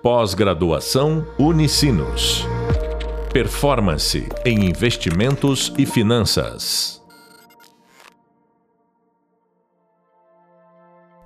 Pós-graduação 0.00 1.26
Unicinos. 1.40 2.46
Performance 3.32 4.28
em 4.46 4.64
investimentos 4.64 5.74
e 5.76 5.84
finanças. 5.84 7.04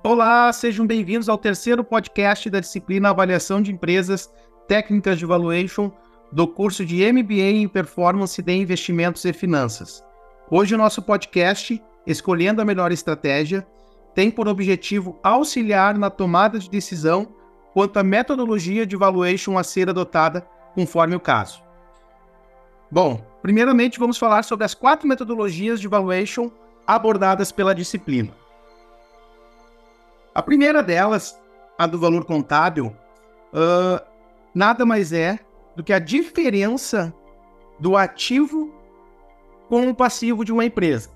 Olá, 0.03 0.51
sejam 0.51 0.87
bem-vindos 0.87 1.29
ao 1.29 1.37
terceiro 1.37 1.83
podcast 1.83 2.49
da 2.49 2.59
disciplina 2.59 3.11
Avaliação 3.11 3.61
de 3.61 3.71
Empresas 3.71 4.33
Técnicas 4.67 5.19
de 5.19 5.25
Valuation 5.27 5.91
do 6.31 6.47
curso 6.47 6.83
de 6.83 7.05
MBA 7.13 7.51
em 7.51 7.67
Performance 7.67 8.41
de 8.41 8.53
Investimentos 8.53 9.23
e 9.23 9.31
Finanças. 9.33 10.03
Hoje 10.49 10.73
o 10.73 10.79
nosso 10.79 11.03
podcast, 11.03 11.79
Escolhendo 12.07 12.59
a 12.59 12.65
Melhor 12.65 12.91
Estratégia, 12.91 13.67
tem 14.15 14.31
por 14.31 14.47
objetivo 14.47 15.19
auxiliar 15.21 15.95
na 15.95 16.09
tomada 16.09 16.57
de 16.57 16.71
decisão 16.71 17.35
quanto 17.73 17.97
à 17.97 18.03
metodologia 18.03 18.85
de 18.85 18.95
valuation 18.95 19.57
a 19.57 19.63
ser 19.63 19.89
adotada 19.89 20.47
conforme 20.75 21.15
o 21.15 21.19
caso. 21.19 21.61
Bom, 22.89 23.25
primeiramente 23.41 23.99
vamos 23.99 24.17
falar 24.17 24.43
sobre 24.43 24.65
as 24.65 24.75
quatro 24.75 25.07
metodologias 25.07 25.81
de 25.81 25.87
valuation 25.87 26.51
abordadas 26.85 27.51
pela 27.51 27.73
disciplina. 27.73 28.31
A 30.35 30.41
primeira 30.41 30.83
delas, 30.83 31.39
a 31.77 31.87
do 31.87 31.99
valor 31.99 32.25
contábil, 32.25 32.95
uh, 33.51 34.03
nada 34.53 34.85
mais 34.85 35.11
é 35.11 35.39
do 35.75 35.83
que 35.83 35.93
a 35.93 35.99
diferença 35.99 37.13
do 37.79 37.97
ativo 37.97 38.71
com 39.67 39.89
o 39.89 39.95
passivo 39.95 40.45
de 40.45 40.51
uma 40.51 40.65
empresa. 40.65 41.09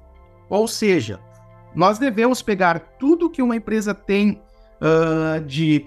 Ou 0.49 0.67
seja, 0.67 1.19
nós 1.75 1.99
devemos 1.99 2.41
pegar 2.41 2.79
tudo 2.97 3.29
que 3.29 3.41
uma 3.41 3.55
empresa 3.55 3.93
tem 3.93 4.41
uh, 4.81 5.39
de 5.41 5.85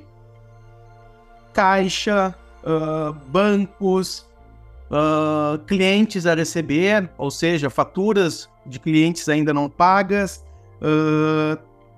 caixa, 1.60 2.34
uh, 2.64 3.12
bancos, 3.28 4.26
uh, 4.90 5.58
clientes 5.66 6.24
a 6.24 6.34
receber, 6.34 7.10
ou 7.18 7.30
seja, 7.30 7.68
faturas 7.68 8.48
de 8.64 8.80
clientes 8.80 9.28
ainda 9.28 9.52
não 9.52 9.68
pagas, 9.68 10.42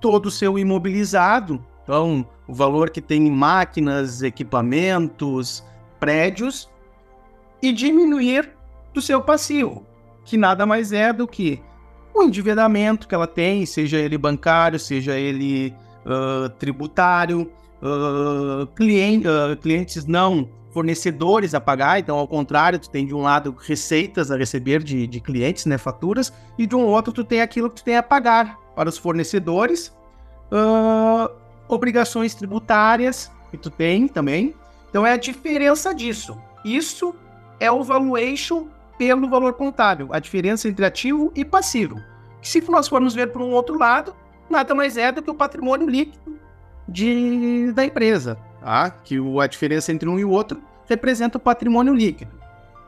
todo 0.00 0.26
o 0.26 0.30
seu 0.30 0.58
imobilizado, 0.58 1.64
então 1.84 2.26
o 2.48 2.52
valor 2.52 2.90
que 2.90 3.00
tem 3.00 3.28
em 3.28 3.30
máquinas, 3.30 4.22
equipamentos, 4.22 5.62
prédios, 6.00 6.68
e 7.62 7.72
diminuir 7.72 8.50
do 8.92 9.00
seu 9.00 9.22
passivo, 9.22 9.86
que 10.24 10.36
nada 10.36 10.66
mais 10.66 10.92
é 10.92 11.12
do 11.12 11.28
que 11.28 11.62
o 12.12 12.24
endividamento 12.24 13.06
que 13.06 13.14
ela 13.14 13.28
tem, 13.28 13.64
seja 13.64 13.98
ele 13.98 14.18
bancário, 14.18 14.80
seja 14.80 15.16
ele 15.16 15.72
uh, 16.04 16.48
tributário, 16.58 17.48
uh, 17.82 18.66
cliente, 18.68 19.26
uh, 19.26 19.56
clientes 19.56 20.06
não 20.06 20.48
fornecedores 20.70 21.52
a 21.52 21.60
pagar, 21.60 21.98
então 21.98 22.16
ao 22.16 22.26
contrário, 22.26 22.78
tu 22.78 22.88
tem 22.88 23.04
de 23.04 23.14
um 23.14 23.20
lado 23.20 23.54
receitas 23.58 24.30
a 24.30 24.36
receber 24.36 24.82
de, 24.82 25.06
de 25.06 25.20
clientes, 25.20 25.66
né, 25.66 25.76
faturas, 25.76 26.32
e 26.56 26.66
de 26.66 26.74
um 26.74 26.86
outro 26.86 27.12
tu 27.12 27.24
tem 27.24 27.42
aquilo 27.42 27.68
que 27.68 27.76
tu 27.76 27.84
tem 27.84 27.96
a 27.96 28.02
pagar 28.02 28.58
para 28.74 28.88
os 28.88 28.96
fornecedores, 28.96 29.94
obrigações 31.68 32.34
tributárias 32.34 33.30
que 33.50 33.58
tu 33.58 33.68
tem 33.68 34.08
também, 34.08 34.54
então 34.88 35.06
é 35.06 35.12
a 35.12 35.18
diferença 35.18 35.94
disso. 35.94 36.38
Isso 36.64 37.14
é 37.60 37.70
o 37.70 37.82
valuation 37.82 38.66
pelo 38.96 39.28
valor 39.28 39.52
contábil, 39.52 40.08
a 40.10 40.18
diferença 40.18 40.68
entre 40.68 40.86
ativo 40.86 41.30
e 41.34 41.44
passivo. 41.44 42.00
se 42.40 42.62
nós 42.70 42.88
formos 42.88 43.14
ver 43.14 43.30
por 43.30 43.42
um 43.42 43.50
outro 43.50 43.78
lado, 43.78 44.14
nada 44.48 44.74
mais 44.74 44.96
é 44.96 45.12
do 45.12 45.22
que 45.22 45.30
o 45.30 45.34
patrimônio 45.34 45.86
líquido 45.86 46.41
de, 46.88 47.72
da 47.72 47.84
empresa, 47.84 48.36
tá? 48.60 48.90
que 48.90 49.18
a 49.40 49.46
diferença 49.46 49.92
entre 49.92 50.08
um 50.08 50.18
e 50.18 50.24
o 50.24 50.30
outro 50.30 50.62
representa 50.88 51.38
o 51.38 51.40
patrimônio 51.40 51.94
líquido. 51.94 52.30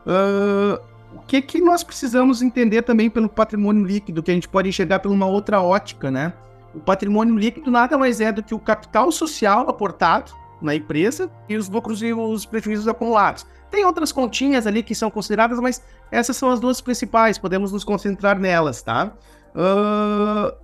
Uh, 0.06 0.81
o 1.14 1.20
que, 1.20 1.41
que 1.41 1.61
nós 1.61 1.83
precisamos 1.83 2.42
entender 2.42 2.83
também 2.83 3.08
pelo 3.08 3.29
patrimônio 3.29 3.85
líquido, 3.85 4.23
que 4.23 4.30
a 4.30 4.35
gente 4.35 4.48
pode 4.48 4.68
enxergar 4.68 4.98
por 4.98 5.11
uma 5.11 5.27
outra 5.27 5.61
ótica, 5.61 6.11
né? 6.11 6.33
O 6.74 6.80
patrimônio 6.80 7.36
líquido 7.36 7.70
nada 7.70 7.96
mais 7.96 8.20
é 8.20 8.33
do 8.33 8.42
que 8.42 8.55
o 8.55 8.58
capital 8.58 9.11
social 9.13 9.68
aportado 9.68 10.33
na 10.61 10.74
empresa 10.74 11.30
e 11.48 11.57
os 11.57 11.68
lucros 11.68 12.02
e 12.02 12.13
os 12.13 12.45
prejuízos 12.45 12.89
acumulados. 12.89 13.47
Tem 13.70 13.85
outras 13.85 14.13
continhas 14.13 14.67
ali 14.67 14.83
que 14.83 14.95
são 14.95 15.11
consideradas, 15.11 15.58
mas 15.61 15.83
essas 16.11 16.36
são 16.36 16.51
as 16.51 16.61
duas 16.61 16.80
principais, 16.80 17.39
podemos 17.39 17.73
nos 17.73 17.85
concentrar 17.85 18.39
nelas, 18.39 18.83
tá? 18.83 19.13
Uh, 19.55 20.55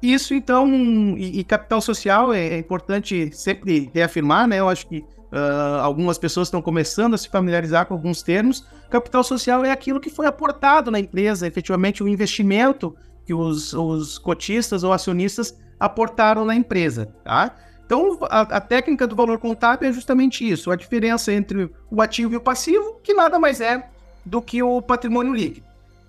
isso, 0.00 0.32
então, 0.32 0.68
e, 1.16 1.40
e, 1.40 1.44
capital 1.44 1.80
social 1.80 2.32
é, 2.32 2.48
é, 2.48 2.58
importante 2.58 3.30
sempre 3.34 3.90
reafirmar, 3.92 4.46
né? 4.46 4.60
Eu 4.60 4.68
acho 4.68 4.86
que 4.86 4.98
uh, 4.98 5.80
algumas 5.82 6.18
pessoas 6.18 6.46
estão 6.46 6.62
começando 6.62 7.14
a 7.14 7.18
se 7.18 7.28
familiarizar 7.28 7.86
com 7.86 7.94
alguns 7.94 8.22
termos. 8.22 8.64
Capital 8.88 9.24
social 9.24 9.64
é 9.64 9.72
aquilo 9.72 10.00
que 10.00 10.08
foi 10.08 10.26
aportado 10.26 10.90
na 10.90 11.00
empresa, 11.00 11.48
efetivamente 11.48 12.02
o 12.02 12.08
investimento 12.08 12.94
que 13.26 13.34
os, 13.34 13.74
os 13.74 14.18
cotistas 14.18 14.84
ou 14.84 14.92
acionistas 14.92 15.58
aportaram 15.80 16.44
na 16.44 16.54
empresa, 16.54 17.12
tá? 17.24 17.56
Então, 17.84 18.18
a, 18.30 18.42
a, 18.42 18.60
técnica 18.60 19.06
do 19.06 19.16
valor 19.16 19.38
contábil 19.38 19.88
é 19.88 19.92
justamente 19.92 20.48
isso: 20.48 20.70
a 20.70 20.76
diferença 20.76 21.32
entre 21.32 21.70
o 21.90 22.00
ativo 22.00 22.34
e 22.34 22.36
o 22.36 22.40
passivo, 22.40 23.00
que 23.02 23.14
nada 23.14 23.38
mais 23.38 23.60
é 23.60 23.88
do 24.24 24.40
que 24.42 24.62
o 24.62 24.80
patrimônio 24.80 25.34
líquido. 25.34 25.66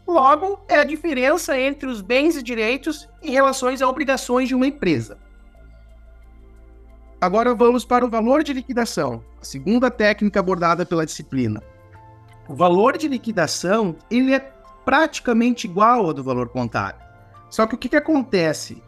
Logo, 0.09 0.59
é 0.68 0.80
a 0.80 0.84
diferença 0.84 1.56
entre 1.56 1.88
os 1.88 2.02
bens 2.02 2.36
e 2.36 2.42
direitos 2.42 3.08
em 3.22 3.30
relação 3.30 3.70
a 3.70 3.88
obrigações 3.88 4.47
de 4.47 4.56
uma 4.56 4.66
empresa. 4.66 5.20
Agora 7.22 7.53
vamos 7.53 7.86
para 7.86 8.03
o 8.03 8.09
valor 8.09 8.44
de 8.44 8.52
liquidação, 8.52 9.24
a 9.40 9.46
segunda 9.46 9.92
técnica 9.92 10.40
abordada 10.40 10.84
pela 10.84 11.06
disciplina. 11.06 11.62
O 12.48 12.56
valor 12.56 12.98
de 12.98 13.08
liquidação 13.08 13.96
ele 14.09 14.34
é 14.34 14.40
praticamente 14.84 15.68
igual 15.68 16.08
ao 16.08 16.14
do 16.14 16.24
valor 16.24 16.50
contábil. 16.50 17.06
Só 17.48 17.68
que 17.68 17.75
o 17.75 17.78
que, 17.78 17.90
que 17.90 17.96
acontece? 17.96 18.81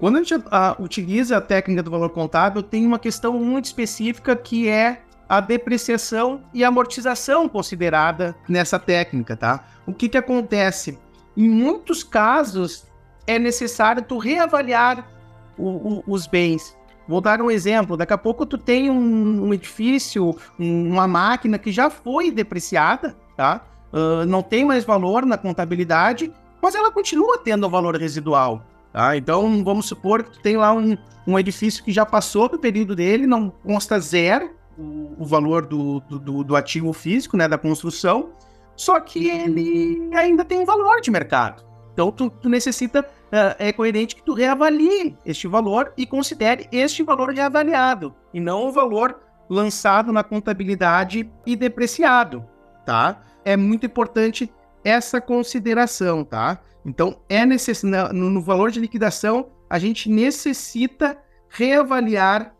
Quando 0.00 0.16
a 0.16 0.24
gente 0.24 0.44
a, 0.50 0.74
utiliza 0.80 1.36
a 1.36 1.40
técnica 1.40 1.84
do 1.84 1.90
valor 1.92 2.10
contábil, 2.10 2.64
tem 2.64 2.84
uma 2.84 2.98
questão 2.98 3.34
muito 3.34 3.66
específica 3.66 4.34
que 4.34 4.68
é 4.68 5.02
a 5.32 5.40
depreciação 5.40 6.42
e 6.52 6.62
amortização 6.62 7.48
considerada 7.48 8.36
nessa 8.46 8.78
técnica, 8.78 9.34
tá? 9.34 9.64
O 9.86 9.94
que 9.94 10.06
que 10.06 10.18
acontece? 10.18 10.98
Em 11.34 11.48
muitos 11.48 12.04
casos 12.04 12.84
é 13.26 13.38
necessário 13.38 14.02
tu 14.02 14.18
reavaliar 14.18 15.08
o, 15.56 15.70
o, 15.70 16.04
os 16.06 16.26
bens. 16.26 16.76
Vou 17.08 17.22
dar 17.22 17.40
um 17.40 17.50
exemplo. 17.50 17.96
Daqui 17.96 18.12
a 18.12 18.18
pouco 18.18 18.44
tu 18.44 18.58
tem 18.58 18.90
um, 18.90 19.46
um 19.46 19.54
edifício, 19.54 20.36
um, 20.60 20.90
uma 20.92 21.08
máquina 21.08 21.58
que 21.58 21.72
já 21.72 21.88
foi 21.88 22.30
depreciada, 22.30 23.16
tá? 23.34 23.64
Uh, 23.90 24.26
não 24.26 24.42
tem 24.42 24.66
mais 24.66 24.84
valor 24.84 25.24
na 25.24 25.38
contabilidade, 25.38 26.30
mas 26.60 26.74
ela 26.74 26.92
continua 26.92 27.38
tendo 27.38 27.70
valor 27.70 27.96
residual. 27.96 28.66
Tá? 28.92 29.16
Então, 29.16 29.64
vamos 29.64 29.86
supor 29.86 30.24
que 30.24 30.32
tu 30.32 30.42
tem 30.42 30.58
lá 30.58 30.74
um, 30.74 30.94
um 31.26 31.38
edifício 31.38 31.82
que 31.82 31.90
já 31.90 32.04
passou 32.04 32.50
do 32.50 32.58
período 32.58 32.94
dele, 32.94 33.26
não 33.26 33.48
consta 33.48 33.98
zero 33.98 34.60
o, 34.78 35.24
valor 35.24 35.66
do, 35.66 36.00
do, 36.00 36.44
do, 36.44 36.56
ativo 36.56 36.92
físico, 36.92 37.36
né, 37.36 37.46
da 37.46 37.58
construção, 37.58 38.30
só 38.76 38.98
que 39.00 39.28
ele 39.28 40.10
ainda 40.14 40.44
tem 40.44 40.58
um 40.58 40.64
valor 40.64 41.00
de 41.00 41.10
mercado. 41.10 41.64
Então, 41.92 42.10
tu, 42.10 42.30
tu 42.30 42.48
necessita, 42.48 43.00
uh, 43.00 43.54
é 43.58 43.72
coerente 43.72 44.16
que 44.16 44.22
tu 44.22 44.32
reavalie 44.32 45.16
este 45.26 45.46
valor 45.46 45.92
e 45.96 46.06
considere 46.06 46.68
este 46.72 47.02
valor 47.02 47.30
reavaliado, 47.30 48.14
e 48.32 48.40
não 48.40 48.68
o 48.68 48.72
valor 48.72 49.20
lançado 49.48 50.12
na 50.12 50.24
contabilidade 50.24 51.30
e 51.46 51.54
depreciado, 51.54 52.44
tá? 52.86 53.22
É 53.44 53.56
muito 53.56 53.84
importante 53.84 54.50
essa 54.82 55.20
consideração, 55.20 56.24
tá? 56.24 56.60
Então, 56.84 57.20
é 57.28 57.44
necess... 57.44 57.82
no, 57.82 58.12
no 58.12 58.40
valor 58.40 58.70
de 58.70 58.80
liquidação, 58.80 59.50
a 59.68 59.78
gente 59.78 60.08
necessita 60.08 61.18
reavaliar 61.48 62.54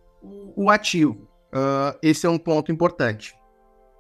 o 0.55 0.71
ativo. 0.71 1.27
Uh, 1.53 1.99
esse 2.03 2.27
é 2.27 2.31
um 2.31 2.39
ponto 2.39 2.73
importante. 2.73 3.37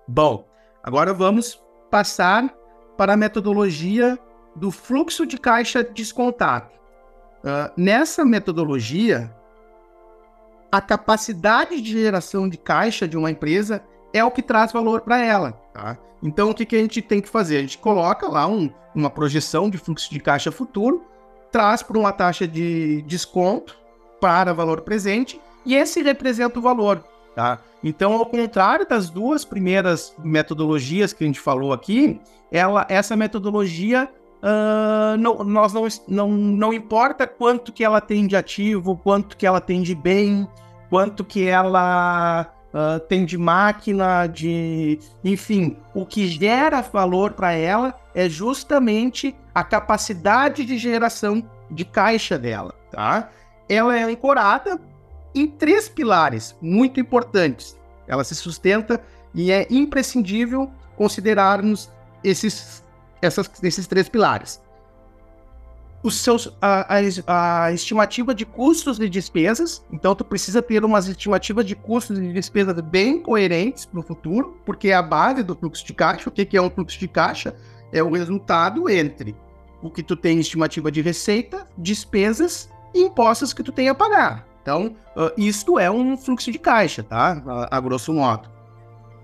Bom, 0.08 0.48
agora 0.82 1.12
vamos 1.12 1.62
passar 1.90 2.48
para 2.96 3.12
a 3.12 3.16
metodologia 3.16 4.18
do 4.56 4.70
fluxo 4.70 5.26
de 5.26 5.38
caixa 5.38 5.84
descontado. 5.84 6.70
Uh, 7.44 7.70
nessa 7.76 8.24
metodologia, 8.24 9.34
a 10.70 10.80
capacidade 10.80 11.80
de 11.80 11.92
geração 11.92 12.48
de 12.48 12.56
caixa 12.56 13.06
de 13.06 13.16
uma 13.16 13.30
empresa 13.30 13.84
é 14.14 14.24
o 14.24 14.30
que 14.30 14.42
traz 14.42 14.72
valor 14.72 15.02
para 15.02 15.18
ela. 15.18 15.52
Tá? 15.74 15.98
Então, 16.22 16.50
o 16.50 16.54
que, 16.54 16.64
que 16.64 16.76
a 16.76 16.78
gente 16.78 17.02
tem 17.02 17.20
que 17.20 17.28
fazer? 17.28 17.58
A 17.58 17.60
gente 17.60 17.78
coloca 17.78 18.28
lá 18.28 18.46
um, 18.46 18.70
uma 18.94 19.10
projeção 19.10 19.68
de 19.68 19.76
fluxo 19.76 20.10
de 20.10 20.20
caixa 20.20 20.50
futuro, 20.50 21.04
traz 21.50 21.82
por 21.82 21.96
uma 21.96 22.12
taxa 22.12 22.48
de 22.48 23.02
desconto 23.02 23.76
para 24.20 24.54
valor 24.54 24.82
presente 24.82 25.40
e 25.66 25.74
esse 25.74 26.02
representa 26.02 26.58
o 26.58 26.62
valor. 26.62 27.04
Tá? 27.34 27.60
Então, 27.82 28.12
ao 28.12 28.26
contrário 28.26 28.86
das 28.86 29.08
duas 29.08 29.44
primeiras 29.44 30.14
metodologias 30.22 31.12
que 31.12 31.24
a 31.24 31.26
gente 31.26 31.40
falou 31.40 31.72
aqui, 31.72 32.20
ela, 32.50 32.86
essa 32.90 33.16
metodologia 33.16 34.08
uh, 34.42 35.16
não, 35.16 35.42
nós 35.44 35.72
não, 35.72 35.86
não, 36.06 36.28
não 36.28 36.72
importa 36.72 37.26
quanto 37.26 37.72
que 37.72 37.82
ela 37.82 38.00
tem 38.00 38.26
de 38.26 38.36
ativo, 38.36 38.96
quanto 38.96 39.36
que 39.36 39.46
ela 39.46 39.60
tem 39.60 39.82
de 39.82 39.94
bem, 39.94 40.46
quanto 40.90 41.24
que 41.24 41.46
ela 41.46 42.52
uh, 42.74 43.00
tem 43.00 43.24
de 43.24 43.38
máquina, 43.38 44.26
de. 44.26 44.98
Enfim, 45.24 45.78
o 45.94 46.04
que 46.04 46.26
gera 46.26 46.82
valor 46.82 47.32
para 47.32 47.52
ela 47.52 47.94
é 48.14 48.28
justamente 48.28 49.34
a 49.54 49.64
capacidade 49.64 50.64
de 50.64 50.76
geração 50.76 51.42
de 51.70 51.84
caixa 51.84 52.38
dela, 52.38 52.74
tá? 52.90 53.30
Ela 53.68 53.96
é 53.96 54.02
ancorada 54.02 54.78
em 55.34 55.46
três 55.46 55.88
pilares 55.88 56.56
muito 56.60 57.00
importantes. 57.00 57.78
Ela 58.06 58.24
se 58.24 58.34
sustenta 58.34 59.02
e 59.34 59.50
é 59.50 59.66
imprescindível 59.70 60.70
considerarmos 60.96 61.90
esses, 62.22 62.84
essas, 63.20 63.50
esses 63.62 63.86
três 63.86 64.08
pilares. 64.08 64.60
Os 66.02 66.16
seus, 66.16 66.52
a, 66.60 66.96
a, 66.96 67.64
a, 67.64 67.72
estimativa 67.72 68.34
de 68.34 68.44
custos 68.44 68.98
e 68.98 69.08
despesas, 69.08 69.84
então 69.90 70.16
tu 70.16 70.24
precisa 70.24 70.60
ter 70.60 70.84
umas 70.84 71.06
estimativas 71.06 71.64
de 71.64 71.76
custos 71.76 72.18
e 72.18 72.32
despesas 72.32 72.78
bem 72.80 73.20
coerentes 73.20 73.86
para 73.86 74.00
o 74.00 74.02
futuro, 74.02 74.60
porque 74.66 74.88
é 74.88 74.94
a 74.94 75.02
base 75.02 75.44
do 75.44 75.54
fluxo 75.54 75.86
de 75.86 75.94
caixa. 75.94 76.28
O 76.28 76.32
que, 76.32 76.44
que 76.44 76.56
é 76.56 76.62
um 76.62 76.68
fluxo 76.68 76.98
de 76.98 77.06
caixa? 77.06 77.54
É 77.92 78.02
o 78.02 78.10
resultado 78.10 78.90
entre 78.90 79.36
o 79.80 79.90
que 79.90 80.02
tu 80.02 80.16
tem 80.16 80.40
estimativa 80.40 80.90
de 80.90 81.00
receita, 81.00 81.68
despesas 81.78 82.68
e 82.92 83.02
impostos 83.02 83.52
que 83.52 83.62
tu 83.62 83.70
tem 83.70 83.88
a 83.88 83.94
pagar. 83.94 84.51
Então, 84.62 84.94
uh, 85.16 85.32
isto 85.36 85.78
é 85.78 85.90
um 85.90 86.16
fluxo 86.16 86.50
de 86.52 86.58
caixa, 86.58 87.02
tá? 87.02 87.42
A, 87.46 87.76
a, 87.76 87.80
grosso 87.80 88.12
modo. 88.12 88.48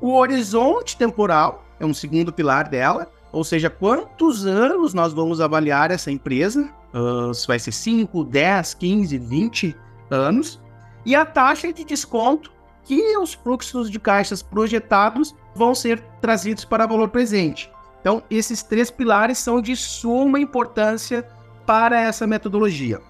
O 0.00 0.14
horizonte 0.14 0.96
temporal 0.96 1.64
é 1.78 1.86
um 1.86 1.94
segundo 1.94 2.32
pilar 2.32 2.68
dela, 2.68 3.08
ou 3.30 3.44
seja, 3.44 3.70
quantos 3.70 4.46
anos 4.46 4.92
nós 4.92 5.12
vamos 5.12 5.40
avaliar 5.40 5.90
essa 5.90 6.10
empresa? 6.10 6.68
Uh, 6.92 7.32
se 7.32 7.46
vai 7.46 7.58
ser 7.58 7.72
5, 7.72 8.24
10, 8.24 8.74
15, 8.74 9.18
20 9.18 9.76
anos. 10.10 10.60
E 11.04 11.14
a 11.14 11.24
taxa 11.24 11.72
de 11.72 11.84
desconto 11.84 12.50
que 12.84 13.16
os 13.18 13.34
fluxos 13.34 13.90
de 13.90 14.00
caixas 14.00 14.42
projetados 14.42 15.34
vão 15.54 15.74
ser 15.74 16.02
trazidos 16.20 16.64
para 16.64 16.86
valor 16.86 17.08
presente. 17.10 17.70
Então, 18.00 18.22
esses 18.30 18.62
três 18.62 18.90
pilares 18.90 19.38
são 19.38 19.60
de 19.60 19.76
suma 19.76 20.40
importância 20.40 21.28
para 21.66 22.00
essa 22.00 22.26
metodologia. 22.26 23.00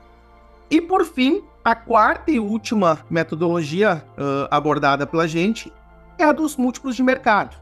E 0.71 0.81
por 0.81 1.05
fim, 1.05 1.43
a 1.69 1.75
quarta 1.75 2.31
e 2.31 2.41
última 2.41 2.99
metodologia 3.11 4.03
uh, 4.13 4.49
abordada 4.51 5.07
pela 5.07 5.29
gente 5.29 5.71
é 6.19 6.25
a 6.25 6.33
dos 6.33 6.57
múltiplos 6.57 6.97
de 6.97 7.03
mercado, 7.03 7.61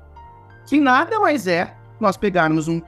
que 0.65 0.81
nada 0.81 1.19
mais 1.19 1.49
é 1.49 1.77
nós 1.99 2.17
pegarmos 2.17 2.69
um 2.69 2.81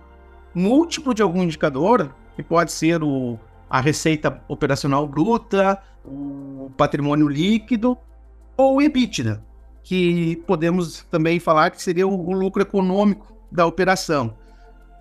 múltiplo 0.54 1.12
de 1.12 1.20
algum 1.20 1.42
indicador, 1.42 2.14
que 2.36 2.42
pode 2.44 2.70
ser 2.70 3.02
o, 3.02 3.36
a 3.68 3.80
receita 3.80 4.40
operacional 4.46 5.08
bruta, 5.08 5.82
o 6.04 6.70
patrimônio 6.76 7.26
líquido 7.26 7.98
ou 8.56 8.76
o 8.76 8.80
EBITDA, 8.80 9.42
que 9.82 10.36
podemos 10.46 11.02
também 11.10 11.40
falar 11.40 11.70
que 11.72 11.82
seria 11.82 12.06
o, 12.06 12.28
o 12.28 12.32
lucro 12.32 12.62
econômico 12.62 13.36
da 13.50 13.66
operação. 13.66 14.36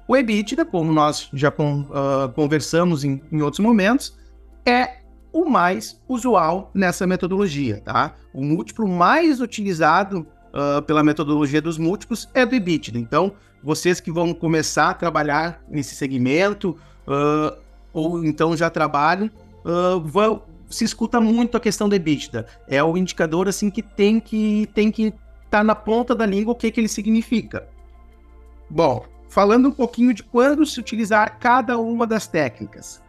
O 0.08 0.18
EBITDA, 0.18 0.66
como 0.66 0.92
nós 0.92 1.30
já 1.31 1.50
uh, 1.50 2.34
conversamos 2.34 3.04
em, 3.04 3.22
em 3.31 3.40
outros 3.44 3.60
momentos, 3.60 4.18
é 4.66 5.06
o 5.38 5.48
mais 5.48 6.01
usual 6.10 6.72
nessa 6.74 7.06
metodologia, 7.06 7.80
tá? 7.86 8.16
O 8.34 8.44
múltiplo 8.44 8.88
mais 8.88 9.39
utilizado 9.39 10.25
uh, 10.48 10.81
pela 10.81 11.04
metodologia 11.04 11.62
dos 11.62 11.78
múltiplos 11.78 12.28
é 12.34 12.44
do 12.44 12.56
EBITDA. 12.56 12.98
Então, 12.98 13.34
vocês 13.62 14.00
que 14.00 14.12
vão 14.12 14.34
começar 14.34 14.89
a 14.89 14.94
trabalhar 14.95 15.62
nesse 15.69 15.94
segmento, 15.94 16.75
uh, 17.07 17.56
ou 17.94 18.25
então 18.25 18.57
já 18.57 18.68
trabalham, 18.68 19.30
uh, 19.63 20.00
vão, 20.01 20.42
se 20.72 20.84
escuta 20.84 21.22
muito 21.22 21.56
a 21.56 21.60
questão 21.60 21.88
do 21.88 21.94
EBITDA. 21.94 22.48
É 22.68 22.84
o 22.84 22.98
indicador 22.98 23.48
assim 23.48 23.69
que 23.69 23.84
tem 23.84 24.19
que 24.19 24.68
tem 24.74 24.92
que 24.92 25.04
estar 25.04 25.60
tá 25.60 25.63
na 25.63 25.75
ponta 25.75 26.16
da 26.16 26.25
língua 26.25 26.54
o 26.54 26.56
que, 26.56 26.72
que 26.72 26.80
ele 26.80 26.88
significa. 26.88 27.68
Bom, 28.68 29.06
falando 29.30 29.68
um 29.68 29.72
pouquinho 29.72 30.16
de 30.16 30.24
quando 30.24 30.66
se 30.66 30.80
utilizar 30.80 31.38
cada 31.38 31.78
uma 31.78 32.07
das 32.07 32.25
técnicas. 32.25 33.06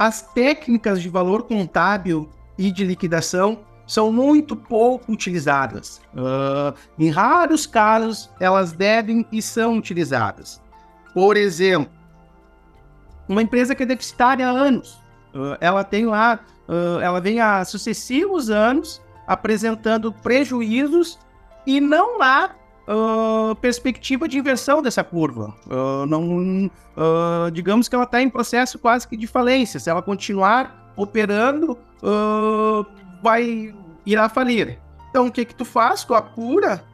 As 0.00 0.22
técnicas 0.22 1.02
de 1.02 1.10
valor 1.10 1.42
contábil 1.42 2.26
e 2.56 2.72
de 2.72 2.86
liquidação 2.86 3.58
são 3.86 4.10
muito 4.10 4.56
pouco 4.56 5.12
utilizadas. 5.12 6.00
Uh, 6.14 6.74
em 6.98 7.10
raros 7.10 7.66
casos, 7.66 8.30
elas 8.40 8.72
devem 8.72 9.26
e 9.30 9.42
são 9.42 9.76
utilizadas. 9.76 10.58
Por 11.12 11.36
exemplo, 11.36 11.92
uma 13.28 13.42
empresa 13.42 13.74
que 13.74 13.82
é 13.82 13.86
deficitária 13.86 14.48
há 14.48 14.50
anos, 14.50 14.94
uh, 15.34 15.58
ela 15.60 15.84
tem 15.84 16.06
lá, 16.06 16.40
uh, 16.66 16.98
ela 17.00 17.20
vem 17.20 17.38
há 17.38 17.62
sucessivos 17.66 18.48
anos 18.48 19.02
apresentando 19.26 20.10
prejuízos 20.10 21.18
e 21.66 21.78
não 21.78 22.22
há 22.22 22.52
uh, 22.90 23.54
perspectiva 23.56 24.26
de 24.26 24.38
inversão 24.38 24.82
dessa 24.82 25.04
curva. 25.04 25.54
Uh, 25.66 26.06
não, 26.06 26.66
uh, 26.66 27.50
digamos 27.52 27.88
que 27.88 27.94
ela 27.94 28.04
está 28.04 28.20
em 28.20 28.28
processo 28.28 28.78
quase 28.78 29.06
que 29.06 29.16
de 29.16 29.26
falência. 29.26 29.78
Se 29.78 29.88
ela 29.88 30.02
continuar 30.02 30.92
operando, 30.96 31.78
vai 33.22 33.74
irá 34.04 34.28
falir. 34.28 34.78
Então, 35.08 35.28
o 35.28 35.32
que 35.32 35.44
que 35.44 35.54
tu 35.54 35.64
faz? 35.64 36.04
Tu 36.04 36.14
apura 36.14 36.84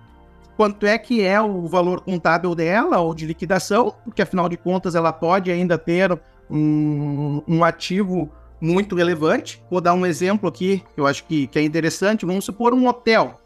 quanto 0.56 0.86
é 0.86 0.96
que 0.96 1.22
é 1.22 1.40
o 1.40 1.66
valor 1.66 2.00
contábil 2.00 2.54
dela 2.54 2.98
ou 2.98 3.14
de 3.14 3.26
liquidação, 3.26 3.94
porque 4.04 4.22
afinal 4.22 4.48
de 4.48 4.56
contas 4.56 4.94
ela 4.94 5.12
pode 5.12 5.50
ainda 5.50 5.76
ter 5.76 6.18
um, 6.48 7.42
um 7.48 7.64
ativo 7.64 8.30
muito 8.60 8.94
relevante. 8.94 9.62
Vou 9.70 9.80
dar 9.80 9.94
um 9.94 10.06
exemplo 10.06 10.48
aqui 10.48 10.82
que 10.94 11.00
eu 11.00 11.06
acho 11.06 11.24
que, 11.24 11.46
que 11.46 11.58
é 11.58 11.62
interessante. 11.62 12.24
Vamos 12.24 12.44
supor 12.44 12.72
um 12.72 12.86
hotel 12.86 13.40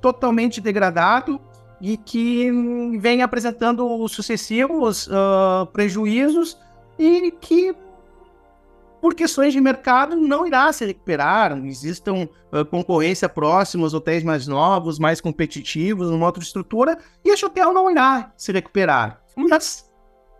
totalmente 0.00 0.60
degradado 0.60 1.40
e 1.80 1.96
que 1.96 2.50
vem 2.98 3.22
apresentando 3.22 4.06
sucessivos 4.08 5.08
uh, 5.08 5.66
prejuízos 5.72 6.58
e 6.98 7.30
que 7.32 7.74
por 9.00 9.14
questões 9.14 9.52
de 9.52 9.60
mercado, 9.60 10.16
não 10.16 10.46
irá 10.46 10.72
se 10.72 10.84
recuperar. 10.84 11.56
Existam 11.64 12.28
uh, 12.52 12.64
concorrência 12.64 13.28
próxima, 13.28 13.86
hotéis 13.86 14.24
mais 14.24 14.48
novos, 14.48 14.98
mais 14.98 15.20
competitivos, 15.20 16.08
uma 16.10 16.26
outra 16.26 16.42
estrutura, 16.42 16.98
e 17.24 17.30
esse 17.30 17.44
hotel 17.44 17.72
não 17.72 17.90
irá 17.90 18.32
se 18.36 18.50
recuperar. 18.50 19.20
Mas 19.36 19.88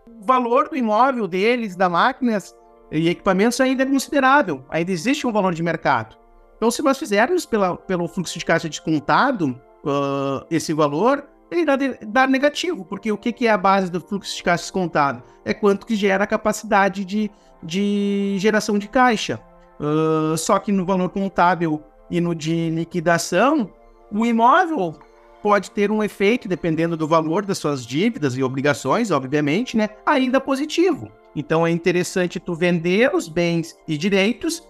o 0.05 0.25
valor 0.25 0.69
do 0.69 0.75
imóvel 0.75 1.27
deles, 1.27 1.75
da 1.75 1.87
máquinas 1.87 2.53
e 2.91 3.07
equipamentos 3.07 3.61
ainda 3.61 3.83
é 3.83 3.85
considerável. 3.85 4.65
Ainda 4.69 4.91
existe 4.91 5.25
um 5.25 5.31
valor 5.31 5.53
de 5.53 5.63
mercado. 5.63 6.17
Então, 6.57 6.71
se 6.71 6.81
nós 6.81 6.97
fizermos 6.97 7.45
pela, 7.45 7.77
pelo 7.77 8.07
fluxo 8.07 8.37
de 8.37 8.43
caixa 8.43 8.67
descontado 8.67 9.59
uh, 9.85 10.45
esse 10.49 10.73
valor, 10.73 11.23
ele 11.49 11.61
irá 11.61 11.77
dar 12.07 12.27
negativo, 12.27 12.83
porque 12.83 13.11
o 13.11 13.17
que, 13.17 13.31
que 13.31 13.47
é 13.47 13.51
a 13.51 13.57
base 13.57 13.91
do 13.91 14.01
fluxo 14.01 14.35
de 14.35 14.43
caixa 14.43 14.63
descontado? 14.63 15.23
É 15.45 15.53
quanto 15.53 15.85
que 15.85 15.95
gera 15.95 16.23
a 16.23 16.27
capacidade 16.27 17.05
de, 17.05 17.31
de 17.63 18.35
geração 18.39 18.77
de 18.77 18.87
caixa. 18.87 19.39
Uh, 19.79 20.35
só 20.37 20.57
que 20.57 20.71
no 20.71 20.85
valor 20.85 21.09
contábil 21.09 21.81
e 22.09 22.19
no 22.19 22.33
de 22.33 22.69
liquidação, 22.71 23.71
o 24.11 24.25
imóvel 24.25 24.95
pode 25.43 25.71
ter 25.71 25.91
um 25.91 26.03
efeito, 26.03 26.47
dependendo 26.47 26.97
do 26.97 27.07
valor 27.07 27.45
das 27.45 27.59
suas 27.59 27.85
dívidas 27.85 28.35
e 28.35 28.43
obrigações, 28.43 29.11
obviamente, 29.11 29.77
né, 29.77 29.89
ainda 30.05 30.41
positivo. 30.41 31.11
Então 31.35 31.65
é 31.65 31.69
interessante 31.69 32.39
tu 32.39 32.55
vender 32.55 33.13
os 33.13 33.27
bens 33.27 33.77
e 33.87 33.97
direitos 33.97 34.67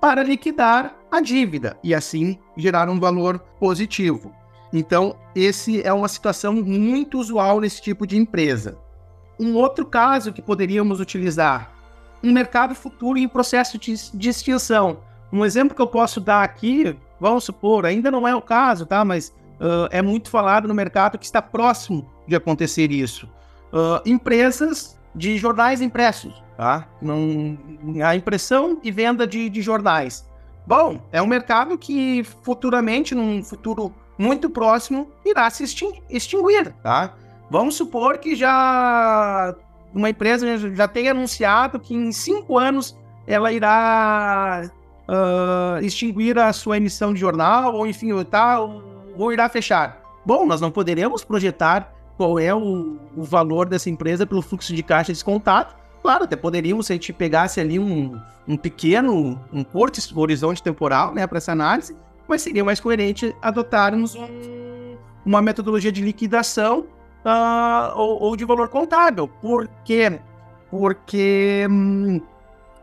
para 0.00 0.22
liquidar 0.22 0.94
a 1.10 1.20
dívida 1.20 1.76
e 1.82 1.94
assim 1.94 2.38
gerar 2.56 2.88
um 2.88 3.00
valor 3.00 3.38
positivo. 3.58 4.32
Então, 4.72 5.16
esse 5.34 5.82
é 5.82 5.92
uma 5.92 6.08
situação 6.08 6.52
muito 6.52 7.18
usual 7.18 7.60
nesse 7.60 7.80
tipo 7.80 8.06
de 8.06 8.16
empresa. 8.16 8.78
Um 9.38 9.54
outro 9.54 9.86
caso 9.86 10.32
que 10.32 10.42
poderíamos 10.42 11.00
utilizar, 11.00 11.72
um 12.22 12.32
mercado 12.32 12.74
futuro 12.74 13.18
em 13.18 13.28
processo 13.28 13.78
de, 13.78 13.94
de 14.12 14.28
extinção. 14.28 14.98
Um 15.32 15.44
exemplo 15.44 15.74
que 15.74 15.82
eu 15.82 15.86
posso 15.86 16.20
dar 16.20 16.42
aqui, 16.42 16.96
vamos 17.20 17.44
supor, 17.44 17.86
ainda 17.86 18.10
não 18.10 18.26
é 18.26 18.34
o 18.34 18.42
caso, 18.42 18.86
tá? 18.86 19.04
Mas 19.04 19.28
uh, 19.60 19.88
é 19.90 20.02
muito 20.02 20.30
falado 20.30 20.66
no 20.66 20.74
mercado 20.74 21.18
que 21.18 21.24
está 21.24 21.40
próximo 21.40 22.10
de 22.26 22.34
acontecer 22.34 22.90
isso. 22.90 23.26
Uh, 23.72 24.00
empresas 24.06 24.98
de 25.14 25.38
jornais 25.38 25.80
impressos 25.80 26.45
tá? 26.56 26.88
Não, 27.00 27.56
a 28.04 28.16
impressão 28.16 28.80
e 28.82 28.90
venda 28.90 29.26
de, 29.26 29.48
de 29.48 29.62
jornais. 29.62 30.28
Bom, 30.66 31.00
é 31.12 31.22
um 31.22 31.26
mercado 31.26 31.78
que 31.78 32.24
futuramente, 32.42 33.14
num 33.14 33.42
futuro 33.42 33.94
muito 34.18 34.50
próximo, 34.50 35.08
irá 35.24 35.48
se 35.50 35.64
extinguir, 36.10 36.72
tá? 36.82 37.14
Vamos 37.50 37.76
supor 37.76 38.18
que 38.18 38.34
já 38.34 39.54
uma 39.94 40.10
empresa 40.10 40.74
já 40.74 40.88
tenha 40.88 41.12
anunciado 41.12 41.78
que 41.78 41.94
em 41.94 42.10
cinco 42.12 42.58
anos 42.58 42.96
ela 43.26 43.52
irá 43.52 44.68
uh, 45.08 45.84
extinguir 45.84 46.38
a 46.38 46.52
sua 46.52 46.76
emissão 46.76 47.14
de 47.14 47.20
jornal, 47.20 47.74
ou 47.74 47.86
enfim, 47.86 48.10
tá, 48.24 48.60
ou 48.60 49.32
irá 49.32 49.48
fechar. 49.48 50.02
Bom, 50.24 50.44
nós 50.44 50.60
não 50.60 50.70
poderemos 50.70 51.24
projetar 51.24 51.92
qual 52.16 52.38
é 52.38 52.54
o, 52.54 52.98
o 53.16 53.22
valor 53.22 53.68
dessa 53.68 53.88
empresa 53.88 54.26
pelo 54.26 54.42
fluxo 54.42 54.74
de 54.74 54.82
caixa 54.82 55.12
descontado, 55.12 55.74
Claro, 56.06 56.22
até 56.22 56.36
poderíamos, 56.36 56.86
se 56.86 56.92
a 56.92 56.94
gente 56.94 57.12
pegasse 57.12 57.58
ali 57.58 57.80
um, 57.80 58.16
um 58.46 58.56
pequeno, 58.56 59.40
um 59.52 59.64
curto 59.64 59.98
horizonte 60.14 60.62
temporal, 60.62 61.12
né, 61.12 61.26
para 61.26 61.38
essa 61.38 61.50
análise, 61.50 61.96
mas 62.28 62.42
seria 62.42 62.64
mais 62.64 62.78
coerente 62.78 63.34
adotarmos 63.42 64.14
um, 64.14 64.96
uma 65.24 65.42
metodologia 65.42 65.90
de 65.90 66.00
liquidação 66.02 66.86
uh, 67.24 67.98
ou, 67.98 68.22
ou, 68.22 68.36
de 68.36 68.44
valor 68.44 68.68
contábil. 68.68 69.26
Por 69.26 69.68
quê? 69.84 70.20
Porque 70.70 71.66
hum, 71.68 72.20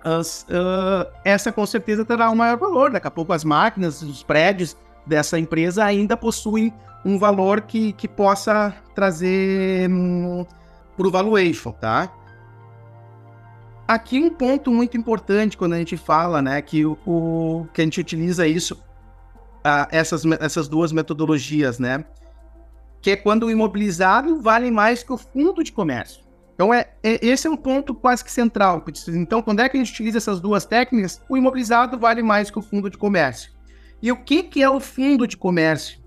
as, 0.03 0.45
uh, 0.49 1.09
essa 1.23 1.49
com 1.49 1.65
certeza 1.65 2.03
terá 2.03 2.29
um 2.29 2.35
maior 2.35 2.57
valor. 2.57 2.91
Daqui 2.91 3.07
a 3.07 3.11
pouco 3.11 3.31
as 3.31 3.45
máquinas, 3.45 4.01
os 4.01 4.21
prédios 4.21 4.75
dessa 5.07 5.39
empresa 5.39 5.85
ainda 5.85 6.17
possuem 6.17 6.73
um 7.05 7.17
valor 7.17 7.61
que, 7.61 7.93
que 7.93 8.05
possa 8.05 8.75
trazer 8.93 9.89
um, 9.89 10.45
para 10.97 11.07
o 11.07 11.09
valuation, 11.09 11.71
tá? 11.71 12.11
Aqui 13.87 14.19
um 14.19 14.29
ponto 14.29 14.71
muito 14.71 14.97
importante 14.97 15.57
quando 15.57 15.73
a 15.73 15.77
gente 15.77 15.97
fala, 15.97 16.41
né, 16.41 16.61
que 16.61 16.85
o, 16.85 16.97
o 17.05 17.67
que 17.73 17.81
a 17.81 17.83
gente 17.83 17.99
utiliza 17.99 18.47
isso, 18.47 18.75
uh, 18.75 19.87
essas, 19.91 20.23
essas 20.39 20.67
duas 20.69 20.91
metodologias, 20.91 21.79
né, 21.79 22.05
que 23.01 23.11
é 23.11 23.15
quando 23.17 23.47
o 23.47 23.51
imobilizado 23.51 24.41
vale 24.41 24.71
mais 24.71 25.03
que 25.03 25.11
o 25.11 25.17
fundo 25.17 25.61
de 25.63 25.71
comércio. 25.71 26.23
Então 26.55 26.73
é, 26.73 26.91
é, 27.03 27.25
esse 27.25 27.47
é 27.47 27.49
um 27.49 27.57
ponto 27.57 27.93
quase 27.93 28.23
que 28.23 28.31
central. 28.31 28.83
Então 29.09 29.41
quando 29.41 29.59
é 29.59 29.67
que 29.67 29.75
a 29.75 29.79
gente 29.79 29.91
utiliza 29.91 30.17
essas 30.17 30.39
duas 30.39 30.65
técnicas, 30.65 31.21
o 31.27 31.35
imobilizado 31.35 31.99
vale 31.99 32.23
mais 32.23 32.49
que 32.49 32.59
o 32.59 32.61
fundo 32.61 32.89
de 32.89 32.97
comércio. 32.97 33.51
E 34.01 34.11
o 34.11 34.17
que 34.17 34.43
que 34.43 34.63
é 34.63 34.69
o 34.69 34.79
fundo 34.79 35.27
de 35.27 35.35
comércio 35.35 35.99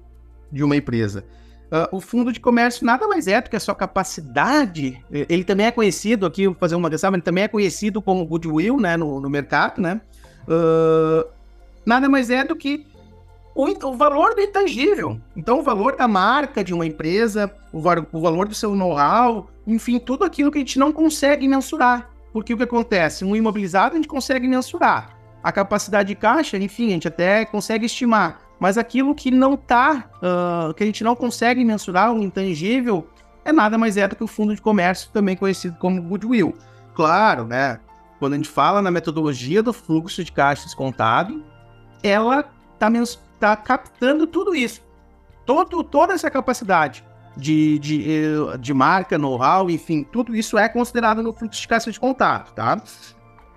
de 0.51 0.65
uma 0.65 0.77
empresa? 0.77 1.25
Uh, 1.67 1.97
o 1.97 2.01
fundo 2.01 2.33
de 2.33 2.39
comércio 2.39 2.87
nada 2.87 3.09
mais 3.09 3.27
é 3.27 3.41
do 3.41 3.51
que 3.51 3.57
a 3.57 3.61
sua 3.61 3.75
capacidade. 3.75 5.03
Ele 5.11 5.43
também 5.43 5.67
é 5.67 5.73
conhecido 5.73 6.25
aqui, 6.25 6.47
vou 6.47 6.55
fazer 6.55 6.77
uma 6.77 6.89
ressalva, 6.89 7.17
ele 7.17 7.23
também 7.23 7.45
é 7.45 7.49
conhecido 7.49 8.01
como 8.01 8.25
goodwill, 8.25 8.79
né, 8.79 8.97
no, 8.97 9.21
no 9.21 9.29
mercado, 9.29 9.81
né? 9.81 10.01
Uh, 10.47 11.29
nada 11.85 12.09
mais 12.09 12.31
é 12.31 12.45
do 12.45 12.55
que 12.55 12.87
o, 13.55 13.65
o, 13.89 13.97
valor 13.97 14.35
do 14.35 14.41
intangível. 14.41 15.19
Então, 15.35 15.59
o 15.59 15.63
valor 15.63 15.97
da 15.97 16.07
marca 16.07 16.63
de 16.63 16.73
uma 16.73 16.87
empresa, 16.87 17.53
o, 17.73 17.79
o 18.13 18.21
valor 18.21 18.47
do 18.47 18.55
seu 18.55 18.77
know-how, 18.77 19.49
enfim, 19.67 19.99
tudo 19.99 20.25
aquilo 20.25 20.53
que 20.53 20.59
a 20.59 20.61
gente 20.61 20.79
não 20.79 20.93
consegue 20.93 21.49
mensurar. 21.49 22.11
Porque 22.33 22.53
o 22.53 22.57
que 22.57 22.63
acontece? 22.63 23.25
Um 23.25 23.35
imobilizado 23.35 23.95
a 23.95 23.97
gente 23.97 24.07
consegue 24.07 24.47
mensurar. 24.47 25.17
A 25.43 25.51
capacidade 25.51 26.09
de 26.09 26.15
caixa, 26.15 26.59
enfim, 26.59 26.89
a 26.89 26.91
gente 26.91 27.09
até 27.09 27.45
consegue 27.45 27.87
estimar. 27.87 28.46
Mas 28.59 28.79
aquilo 28.79 29.15
que 29.15 29.31
não 29.31 29.55
está, 29.55 30.09
uh, 30.17 30.73
que 30.75 30.83
a 30.83 30.87
gente 30.87 31.05
não 31.05 31.15
consegue 31.15 31.65
mensurar, 31.65 32.13
o 32.13 32.23
intangível, 32.23 33.07
é 33.45 33.53
nada 33.53 33.77
mais 33.77 33.97
é 33.97 34.09
do 34.09 34.17
que 34.17 34.25
o 34.25 34.27
fundo 34.27 34.55
de 34.55 34.61
comércio, 34.61 35.11
também 35.13 35.37
conhecido 35.37 35.77
como 35.79 36.03
goodwill. 36.03 36.55
Claro, 36.95 37.45
né? 37.45 37.79
Quando 38.19 38.33
a 38.33 38.37
gente 38.37 38.49
fala 38.49 38.81
na 38.81 38.91
metodologia 38.91 39.63
do 39.63 39.73
fluxo 39.73 40.25
de 40.25 40.33
caixa 40.33 40.65
descontado, 40.65 41.45
ela 42.03 42.45
está 42.75 42.91
tá 43.39 43.57
captando 43.57 44.27
tudo 44.27 44.55
isso. 44.55 44.83
Todo, 45.45 45.85
toda 45.85 46.15
essa 46.15 46.31
capacidade 46.31 47.05
de, 47.37 47.79
de, 47.79 48.05
eh, 48.11 48.57
de 48.59 48.73
marca, 48.73 49.19
know-how, 49.19 49.71
enfim, 49.71 50.03
tudo 50.03 50.35
isso 50.35 50.57
é 50.57 50.69
considerado 50.69 51.23
no 51.23 51.33
fluxo 51.33 51.61
de 51.61 51.69
caixa 51.69 51.91
descontado, 51.91 52.53
tá? 52.53 52.83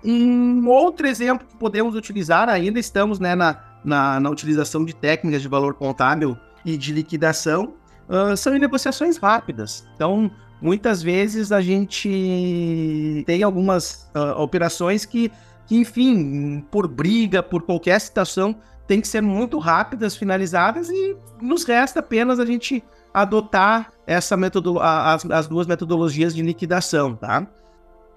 Um 0.04 0.68
outro 0.68 1.06
exemplo 1.06 1.46
que 1.46 1.56
podemos 1.56 1.94
utilizar, 1.94 2.48
ainda 2.48 2.78
estamos 2.78 3.18
né, 3.18 3.34
na, 3.34 3.58
na, 3.84 4.20
na 4.20 4.30
utilização 4.30 4.84
de 4.84 4.94
técnicas 4.94 5.42
de 5.42 5.48
valor 5.48 5.74
contábil 5.74 6.36
e 6.64 6.76
de 6.76 6.92
liquidação 6.92 7.74
uh, 8.08 8.36
são 8.36 8.54
em 8.54 8.58
negociações 8.58 9.16
rápidas. 9.16 9.86
Então, 9.94 10.30
muitas 10.60 11.02
vezes 11.02 11.52
a 11.52 11.60
gente 11.60 13.24
tem 13.26 13.42
algumas 13.42 14.10
uh, 14.14 14.40
operações 14.40 15.04
que, 15.04 15.30
que, 15.66 15.76
enfim, 15.76 16.64
por 16.70 16.86
briga, 16.86 17.42
por 17.42 17.62
qualquer 17.62 18.00
situação, 18.00 18.56
tem 18.86 19.00
que 19.00 19.08
ser 19.08 19.22
muito 19.22 19.58
rápidas, 19.58 20.16
finalizadas 20.16 20.90
e 20.90 21.16
nos 21.40 21.64
resta 21.64 22.00
apenas 22.00 22.40
a 22.40 22.44
gente 22.44 22.82
adotar 23.14 23.92
essa 24.06 24.36
as, 24.80 25.30
as 25.30 25.46
duas 25.48 25.66
metodologias 25.66 26.34
de 26.34 26.42
liquidação, 26.42 27.14
tá? 27.14 27.46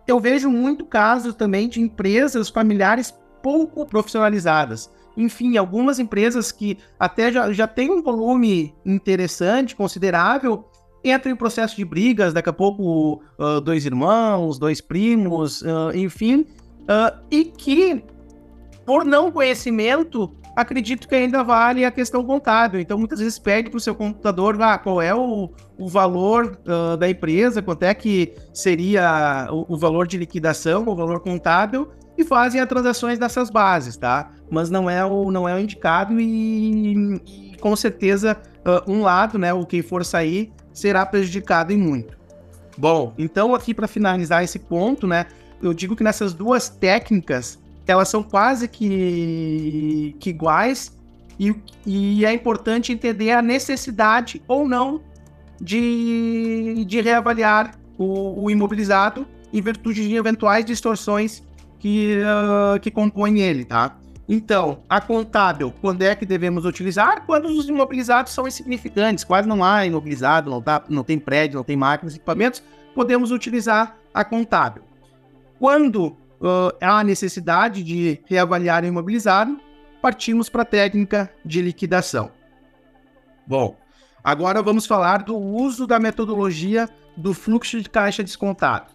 Eu 0.08 0.20
vejo 0.20 0.50
muito 0.50 0.86
casos 0.86 1.34
também 1.36 1.70
de 1.70 1.80
empresas 1.80 2.50
familiares 2.50 3.14
pouco 3.42 3.86
profissionalizadas 3.86 4.92
enfim, 5.16 5.58
algumas 5.58 6.00
empresas 6.00 6.52
que 6.52 6.78
até 7.00 7.32
já, 7.32 7.52
já 7.52 7.68
têm 7.68 7.92
um 7.92 8.02
volume 8.02 8.74
interessante, 8.86 9.76
considerável, 9.76 10.66
entram 11.04 11.32
em 11.32 11.36
processo 11.36 11.76
de 11.76 11.84
brigas, 11.84 12.34
daqui 12.34 12.50
a 12.50 12.54
pouco 12.54 13.22
uh, 13.38 13.60
dois 13.62 13.86
irmãos, 13.86 14.58
dois 14.58 14.80
primos, 14.80 15.62
uh, 15.62 15.92
enfim, 15.94 16.46
uh, 16.84 17.20
e 17.30 17.46
que, 17.46 18.04
por 18.86 19.04
não 19.04 19.32
conhecimento, 19.32 20.34
acredito 20.56 21.08
que 21.08 21.16
ainda 21.16 21.44
vale 21.44 21.84
a 21.84 21.92
questão 21.92 22.24
contábil. 22.24 22.80
Então, 22.80 22.98
muitas 22.98 23.20
vezes 23.20 23.38
pede 23.38 23.70
para 23.70 23.78
o 23.78 23.82
seu 23.82 23.94
computador 23.94 24.60
ah, 24.62 24.78
qual 24.78 25.02
é 25.02 25.14
o, 25.14 25.50
o 25.78 25.88
valor 25.88 26.58
da 27.00 27.10
empresa, 27.10 27.62
quanto 27.62 27.84
é 27.84 27.94
que 27.94 28.36
seria 28.54 29.48
o, 29.52 29.74
o, 29.74 29.78
valor 29.78 30.06
de 30.06 30.16
liquidação, 30.16 30.88
o 30.88 30.96
valor 30.96 31.22
contábil, 31.22 31.90
e 32.18 32.24
fazem 32.24 32.62
as 32.62 32.68
transações 32.68 33.18
dessas 33.18 33.50
bases, 33.50 33.98
tá? 33.98 34.32
Mas 34.50 34.70
não 34.70 34.90
é 34.90 35.04
o, 35.06 35.32
não 35.32 35.48
é 35.48 35.56
o 35.56 35.60
indicado 35.60 36.20
e, 36.20 37.22
e 37.26 37.58
com 37.60 37.76
certeza 37.76 38.38
uh, 38.66 38.92
um 38.92 39.02
lado, 39.02 39.38
né, 39.38 39.54
o 39.54 39.66
quem 39.66 39.82
for 39.82 40.06
sair, 40.06 40.52
será 40.74 41.06
prejudicado 41.06 41.72
em 41.72 41.78
muito. 41.78 42.18
Bom, 42.78 43.14
então 43.18 43.54
aqui 43.54 43.74
para 43.74 43.88
finalizar 43.88 44.44
esse 44.44 44.60
ponto, 44.60 45.08
né, 45.08 45.26
eu 45.62 45.74
digo 45.74 45.96
que 45.96 46.04
nessas 46.04 46.34
duas 46.34 46.70
técnicas, 46.70 47.60
elas 47.88 48.10
são 48.10 48.24
quase 48.24 48.68
que, 48.68 50.16
que 50.20 50.30
iguais 50.30 50.96
e, 51.40 51.56
e 51.86 52.26
é 52.26 52.34
importante 52.34 52.92
entender 52.92 53.32
a 53.32 53.42
necessidade 53.42 54.42
ou 54.48 54.68
não 54.68 55.02
de, 55.60 56.84
de 56.86 57.02
reavaliar 57.02 57.76
o, 57.98 58.44
o 58.46 58.52
imobilizado 58.52 59.28
em 59.52 59.62
virtude 59.62 60.08
de 60.08 60.16
eventuais 60.16 60.66
distorções 60.66 61.44
que, 61.84 62.18
uh, 62.20 62.80
que 62.80 62.90
compõem 62.90 63.42
ele, 63.42 63.66
tá? 63.66 63.98
Então, 64.30 64.84
a 64.88 65.02
contábil, 65.02 65.74
quando 65.82 66.02
é 66.02 66.16
que 66.16 66.26
devemos 66.26 66.64
utilizar? 66.64 67.26
Quando 67.26 67.48
os 67.48 67.68
imobilizados 67.68 68.32
são 68.32 68.48
insignificantes, 68.48 69.26
quase 69.26 69.50
não 69.50 69.62
há 69.62 69.86
imobilizado, 69.86 70.50
não, 70.50 70.62
tá, 70.62 70.82
não 70.88 71.04
tem 71.04 71.20
prédio, 71.20 71.58
não 71.58 71.64
tem 71.66 71.76
máquinas, 71.76 72.16
equipamentos, 72.16 72.64
podemos 72.96 73.32
utilizar 73.32 73.98
a 74.14 74.24
contábil. 74.24 74.82
Quando 75.60 76.06
uh, 76.06 76.72
há 76.80 77.04
necessidade 77.04 77.84
de 77.84 78.22
reavaliar 78.28 78.86
o 78.86 78.88
imobilizado, 78.88 79.60
partimos 80.02 80.48
para 80.48 80.62
a 80.62 80.66
técnica 80.66 81.30
de 81.44 81.62
liquidação. 81.62 82.32
Bom, 83.46 83.76
agora 84.24 84.62
vamos 84.62 84.86
falar 84.86 85.24
do 85.24 85.36
uso 85.36 85.86
da 85.86 86.00
metodologia 86.00 86.88
do 87.18 87.34
fluxo 87.34 87.82
de 87.82 87.90
caixa 87.90 88.24
descontado. 88.24 88.94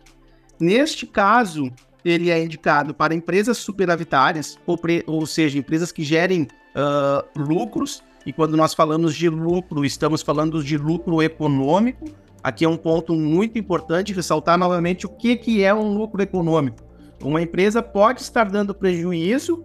Neste 0.58 1.06
caso, 1.06 1.70
ele 2.04 2.30
é 2.30 2.42
indicado 2.42 2.94
para 2.94 3.14
empresas 3.14 3.58
superavitárias, 3.58 4.58
ou, 4.66 4.76
pre, 4.76 5.02
ou 5.06 5.26
seja, 5.26 5.58
empresas 5.58 5.92
que 5.92 6.02
gerem 6.02 6.42
uh, 6.42 7.40
lucros. 7.40 8.02
E 8.24 8.32
quando 8.32 8.56
nós 8.56 8.74
falamos 8.74 9.14
de 9.14 9.28
lucro, 9.28 9.84
estamos 9.84 10.22
falando 10.22 10.62
de 10.62 10.76
lucro 10.76 11.22
econômico. 11.22 12.04
Aqui 12.42 12.64
é 12.64 12.68
um 12.68 12.76
ponto 12.76 13.14
muito 13.14 13.58
importante 13.58 14.12
ressaltar 14.12 14.58
novamente 14.58 15.06
o 15.06 15.08
que, 15.08 15.36
que 15.36 15.62
é 15.62 15.74
um 15.74 15.94
lucro 15.94 16.22
econômico. 16.22 16.78
Uma 17.22 17.42
empresa 17.42 17.82
pode 17.82 18.20
estar 18.20 18.48
dando 18.48 18.74
prejuízo 18.74 19.64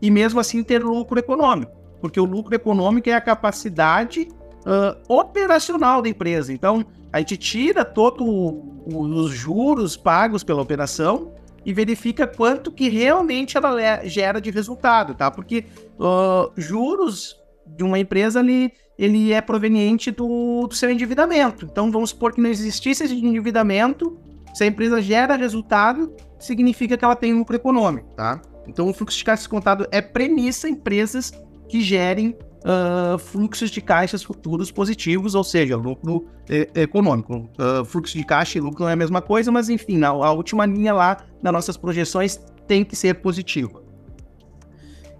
e 0.00 0.10
mesmo 0.10 0.40
assim 0.40 0.62
ter 0.62 0.82
lucro 0.82 1.18
econômico, 1.18 1.72
porque 2.00 2.18
o 2.18 2.24
lucro 2.24 2.54
econômico 2.54 3.10
é 3.10 3.12
a 3.12 3.20
capacidade 3.20 4.28
uh, 4.64 4.96
operacional 5.12 6.00
da 6.00 6.08
empresa. 6.08 6.52
Então, 6.52 6.84
a 7.12 7.18
gente 7.18 7.36
tira 7.36 7.84
todos 7.84 8.26
os 8.86 9.30
juros 9.32 9.96
pagos 9.96 10.42
pela 10.42 10.62
operação 10.62 11.32
e 11.68 11.72
verifica 11.74 12.26
quanto 12.26 12.72
que 12.72 12.88
realmente 12.88 13.58
ela 13.58 14.02
gera 14.06 14.40
de 14.40 14.50
resultado, 14.50 15.14
tá? 15.14 15.30
Porque 15.30 15.66
uh, 16.00 16.50
juros 16.56 17.36
de 17.66 17.84
uma 17.84 17.98
empresa 17.98 18.40
ele, 18.40 18.72
ele 18.98 19.34
é 19.34 19.42
proveniente 19.42 20.10
do, 20.10 20.66
do, 20.66 20.74
seu 20.74 20.90
endividamento. 20.90 21.66
Então 21.70 21.92
vamos 21.92 22.08
supor 22.08 22.32
que 22.32 22.40
não 22.40 22.48
existisse 22.48 23.04
esse 23.04 23.14
endividamento, 23.14 24.18
se 24.54 24.64
a 24.64 24.66
empresa 24.66 25.02
gera 25.02 25.36
resultado, 25.36 26.10
significa 26.38 26.96
que 26.96 27.04
ela 27.04 27.14
tem 27.14 27.34
lucro 27.34 27.54
econômico, 27.54 28.14
tá? 28.16 28.40
Então 28.66 28.88
o 28.88 28.94
fluxo 28.94 29.18
de 29.18 29.24
caixa 29.24 29.42
descontado 29.42 29.86
é 29.90 30.00
premissa 30.00 30.70
empresas 30.70 31.30
que 31.68 31.82
gerem 31.82 32.34
uh, 32.68 33.18
fluxos 33.18 33.70
de 33.70 33.80
caixas 33.80 34.22
futuros 34.22 34.70
positivos, 34.70 35.34
ou 35.34 35.42
seja, 35.42 35.76
lucro 35.76 36.28
eh, 36.48 36.68
econômico. 36.74 37.48
Uh, 37.58 37.84
fluxo 37.84 38.16
de 38.16 38.24
caixa 38.24 38.58
e 38.58 38.60
lucro 38.60 38.82
não 38.82 38.90
é 38.90 38.92
a 38.92 38.96
mesma 38.96 39.22
coisa, 39.22 39.50
mas 39.50 39.70
enfim, 39.70 40.02
a, 40.02 40.08
a 40.08 40.32
última 40.32 40.66
linha 40.66 40.92
lá 40.92 41.16
das 41.42 41.52
nossas 41.52 41.76
projeções 41.76 42.38
tem 42.66 42.84
que 42.84 42.94
ser 42.94 43.14
positiva. 43.14 43.82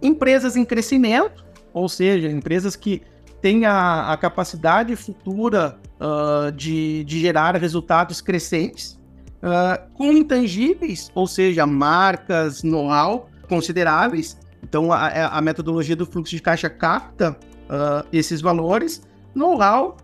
Empresas 0.02 0.56
em 0.56 0.64
crescimento, 0.64 1.44
ou 1.72 1.88
seja, 1.88 2.30
empresas 2.30 2.76
que 2.76 3.02
têm 3.40 3.64
a, 3.64 4.12
a 4.12 4.16
capacidade 4.16 4.94
futura 4.94 5.78
uh, 5.98 6.52
de, 6.52 7.02
de, 7.04 7.20
gerar 7.20 7.56
resultados 7.56 8.20
crescentes, 8.20 8.98
uh, 9.42 9.90
com 9.94 10.12
intangíveis, 10.12 11.10
ou 11.14 11.26
seja, 11.26 11.66
marcas, 11.66 12.62
know-how 12.62 13.28
consideráveis, 13.48 14.36
Então, 14.68 14.92
a, 14.92 15.08
é, 15.08 15.22
a 15.24 15.40
metodologia 15.40 15.96
do 15.96 16.04
fluxo 16.04 16.36
de 16.36 16.42
caixa 16.42 16.68
capta 16.68 17.36
uh, 17.68 18.06
esses 18.12 18.40
valores, 18.40 19.02
know-how. 19.34 19.96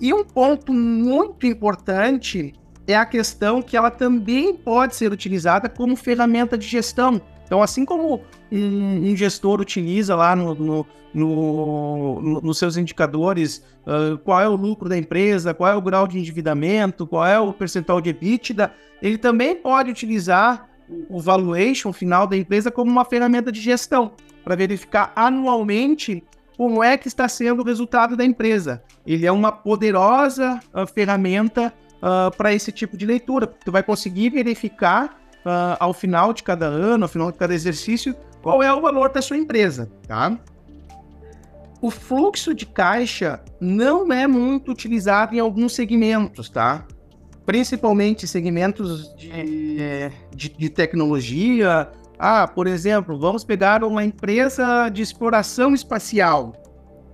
E 0.00 0.12
um 0.12 0.24
ponto 0.24 0.72
muito 0.72 1.46
importante 1.46 2.52
é 2.86 2.96
a 2.96 3.06
questão 3.06 3.62
que 3.62 3.76
ela 3.76 3.90
também 3.90 4.54
pode 4.54 4.96
ser 4.96 5.12
utilizada 5.12 5.68
como 5.68 5.94
ferramenta 5.94 6.58
de 6.58 6.66
gestão. 6.66 7.20
Então, 7.44 7.62
assim 7.62 7.84
como 7.84 8.22
um, 8.50 9.14
gestor 9.14 9.60
utiliza 9.60 10.16
lá 10.16 10.34
no, 10.34 10.54
no, 10.54 10.86
no 11.14 12.40
nos 12.40 12.58
seus 12.58 12.76
indicadores 12.76 13.62
uh, 13.86 14.18
qual 14.18 14.40
é 14.40 14.48
o 14.48 14.56
lucro 14.56 14.88
da 14.88 14.96
empresa, 14.96 15.54
qual 15.54 15.70
é 15.70 15.76
o 15.76 15.82
grau 15.82 16.08
de 16.08 16.18
endividamento, 16.18 17.06
qual 17.06 17.26
é 17.26 17.38
o 17.38 17.52
percentual 17.52 18.00
de 18.00 18.10
EBITDA, 18.10 18.72
ele 19.00 19.18
também 19.18 19.54
pode 19.54 19.90
utilizar 19.90 20.68
o 21.08 21.20
valuation 21.20 21.92
final 21.92 22.26
da 22.26 22.36
empresa 22.36 22.70
como 22.70 22.90
uma 22.90 23.04
ferramenta 23.04 23.50
de 23.50 23.60
gestão 23.60 24.12
para 24.44 24.56
verificar 24.56 25.12
anualmente 25.14 26.22
como 26.56 26.82
é 26.82 26.96
que 26.96 27.08
está 27.08 27.28
sendo 27.28 27.62
o 27.62 27.64
resultado 27.64 28.16
da 28.16 28.24
empresa. 28.24 28.82
Ele 29.06 29.26
é 29.26 29.32
uma 29.32 29.50
poderosa 29.50 30.60
uh, 30.74 30.86
ferramenta 30.86 31.72
uh, 31.96 32.34
para 32.36 32.52
esse 32.52 32.70
tipo 32.70 32.96
de 32.96 33.06
leitura. 33.06 33.46
Tu 33.46 33.72
vai 33.72 33.82
conseguir 33.82 34.30
verificar 34.30 35.18
uh, 35.44 35.76
ao 35.80 35.92
final 35.92 36.32
de 36.32 36.42
cada 36.42 36.66
ano, 36.66 37.04
ao 37.04 37.08
final 37.08 37.32
de 37.32 37.38
cada 37.38 37.54
exercício, 37.54 38.14
qual 38.42 38.62
é 38.62 38.72
o 38.72 38.80
valor 38.80 39.10
da 39.10 39.22
sua 39.22 39.36
empresa, 39.36 39.90
tá? 40.06 40.38
O 41.80 41.90
fluxo 41.90 42.54
de 42.54 42.64
caixa 42.64 43.40
não 43.60 44.12
é 44.12 44.26
muito 44.26 44.70
utilizado 44.70 45.34
em 45.34 45.40
alguns 45.40 45.74
segmentos, 45.74 46.48
tá? 46.48 46.86
Principalmente 47.44 48.26
segmentos 48.26 49.14
de, 49.16 50.10
de, 50.34 50.48
de 50.48 50.68
tecnologia. 50.68 51.90
Ah, 52.18 52.46
por 52.46 52.66
exemplo, 52.66 53.18
vamos 53.18 53.42
pegar 53.42 53.82
uma 53.82 54.04
empresa 54.04 54.88
de 54.88 55.02
exploração 55.02 55.74
espacial. 55.74 56.52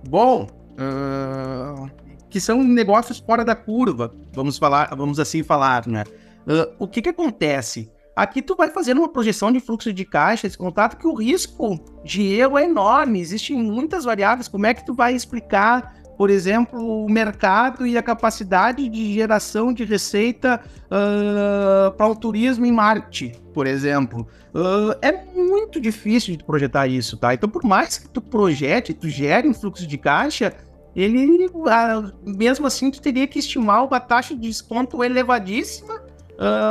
Bom, 0.07 0.47
uh, 0.79 1.89
que 2.29 2.39
são 2.39 2.63
negócios 2.63 3.19
fora 3.19 3.43
da 3.43 3.55
curva, 3.55 4.13
vamos 4.33 4.57
falar, 4.57 4.95
vamos 4.95 5.19
assim 5.19 5.43
falar, 5.43 5.87
né? 5.87 6.03
Uh, 6.47 6.75
o 6.77 6.87
que 6.87 7.01
que 7.01 7.09
acontece? 7.09 7.91
Aqui 8.15 8.41
tu 8.41 8.55
vai 8.55 8.69
fazendo 8.69 8.99
uma 8.99 9.07
projeção 9.07 9.51
de 9.51 9.59
fluxo 9.59 9.93
de 9.93 10.03
caixa, 10.03 10.45
esse 10.45 10.57
contato 10.57 10.97
que 10.97 11.07
o 11.07 11.13
risco 11.13 11.79
de 12.03 12.33
erro 12.33 12.57
é 12.57 12.65
enorme, 12.65 13.19
existem 13.19 13.55
muitas 13.55 14.03
variáveis. 14.03 14.47
Como 14.47 14.65
é 14.65 14.73
que 14.73 14.85
tu 14.85 14.93
vai 14.93 15.15
explicar, 15.15 15.98
por 16.19 16.29
exemplo, 16.29 17.05
o 17.05 17.09
mercado 17.09 17.87
e 17.87 17.97
a 17.97 18.03
capacidade 18.03 18.89
de 18.89 19.13
geração 19.13 19.71
de 19.71 19.85
receita 19.85 20.61
uh, 20.87 21.91
para 21.93 22.07
o 22.07 22.13
turismo 22.13 22.65
em 22.65 22.73
Marte, 22.73 23.31
por 23.53 23.65
exemplo? 23.65 24.27
Uh, 24.53 24.99
é 25.01 25.13
muito 25.33 25.79
difícil 25.79 26.35
de 26.35 26.43
projetar 26.43 26.87
isso, 26.87 27.15
tá? 27.15 27.33
Então, 27.33 27.47
por 27.47 27.63
mais 27.63 27.97
que 27.97 28.09
tu 28.09 28.19
projete, 28.19 28.93
tu 28.93 29.07
gere 29.07 29.47
um 29.47 29.53
fluxo 29.53 29.87
de 29.87 29.97
caixa, 29.97 30.53
ele, 30.93 31.47
uh, 31.47 32.11
mesmo 32.21 32.67
assim, 32.67 32.91
tu 32.91 33.01
teria 33.01 33.25
que 33.25 33.39
estimar 33.39 33.85
uma 33.85 34.01
taxa 34.01 34.35
de 34.35 34.41
desconto 34.41 35.01
elevadíssima 35.01 36.01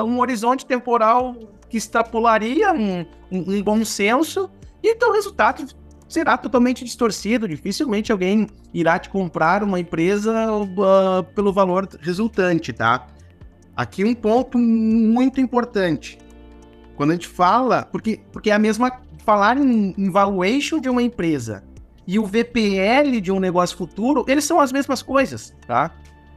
um 0.06 0.18
horizonte 0.20 0.64
temporal 0.64 1.34
que 1.68 1.76
extrapolaria 1.76 2.72
um, 2.72 3.00
um, 3.30 3.54
um 3.54 3.62
bom 3.62 3.84
senso, 3.84 4.50
e 4.82 4.92
então 4.92 5.10
o 5.10 5.12
resultado 5.12 5.62
será 6.08 6.36
totalmente 6.36 6.84
distorcido. 6.84 7.46
Dificilmente 7.46 8.10
alguém 8.10 8.48
irá 8.72 8.98
te 8.98 9.10
comprar 9.10 9.62
uma 9.62 9.78
empresa 9.78 10.32
uh, 10.52 11.22
pelo 11.34 11.52
valor 11.52 11.88
resultante, 12.00 12.72
tá? 12.72 13.06
Aqui 13.76 14.04
um 14.04 14.14
ponto 14.14 14.58
muito 14.58 15.40
importante. 15.40 16.18
Quando 16.96 17.10
a 17.10 17.14
gente 17.14 17.28
fala, 17.28 17.84
porque, 17.84 18.20
porque 18.32 18.50
é 18.50 18.54
a 18.54 18.58
mesma. 18.58 19.00
Falar 19.24 19.58
em, 19.58 19.94
em 19.98 20.10
valuation 20.10 20.80
de 20.80 20.88
uma 20.88 21.02
empresa 21.02 21.62
e 22.06 22.18
o 22.18 22.24
VPL 22.24 23.20
de 23.20 23.30
um 23.30 23.38
negócio 23.38 23.76
futuro, 23.76 24.24
eles 24.26 24.44
são 24.44 24.58
as 24.58 24.72
mesmas 24.72 25.02
coisas, 25.02 25.54
tá? 25.66 25.94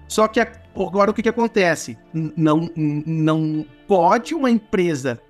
Só 0.10 0.28
que 0.28 0.42
agora 0.42 1.10
o 1.10 1.14
que, 1.14 1.24
que 1.24 1.30
acontece? 1.30 1.98
Não, 2.14 2.70
não 2.76 3.66
pode 3.88 4.36
uma 4.36 4.52
empresa 4.52 5.22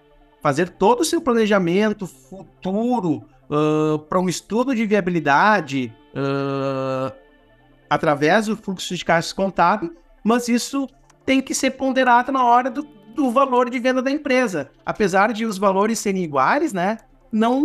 fazer 0.41 0.69
todo 0.69 1.01
o 1.01 1.05
seu 1.05 1.21
planejamento 1.21 2.07
futuro 2.07 3.23
uh, 3.51 3.99
para 3.99 4.19
um 4.19 4.29
estudo 4.29 4.73
de 4.73 4.85
viabilidade 4.85 5.93
uh, 6.15 7.13
através 7.89 8.45
do 8.47 8.55
fluxo 8.55 8.95
de 8.95 9.03
caixa 9.03 9.35
contábil, 9.35 9.93
mas 10.23 10.47
isso 10.47 10.87
tem 11.25 11.41
que 11.41 11.53
ser 11.53 11.71
ponderado 11.71 12.31
na 12.31 12.43
hora 12.43 12.71
do, 12.71 12.87
do 13.13 13.29
valor 13.29 13.69
de 13.69 13.77
venda 13.77 14.01
da 14.01 14.09
empresa. 14.09 14.71
Apesar 14.85 15.33
de 15.33 15.45
os 15.45 15.57
valores 15.57 15.99
serem 15.99 16.23
iguais, 16.23 16.73
né? 16.73 16.97
Não, 17.31 17.61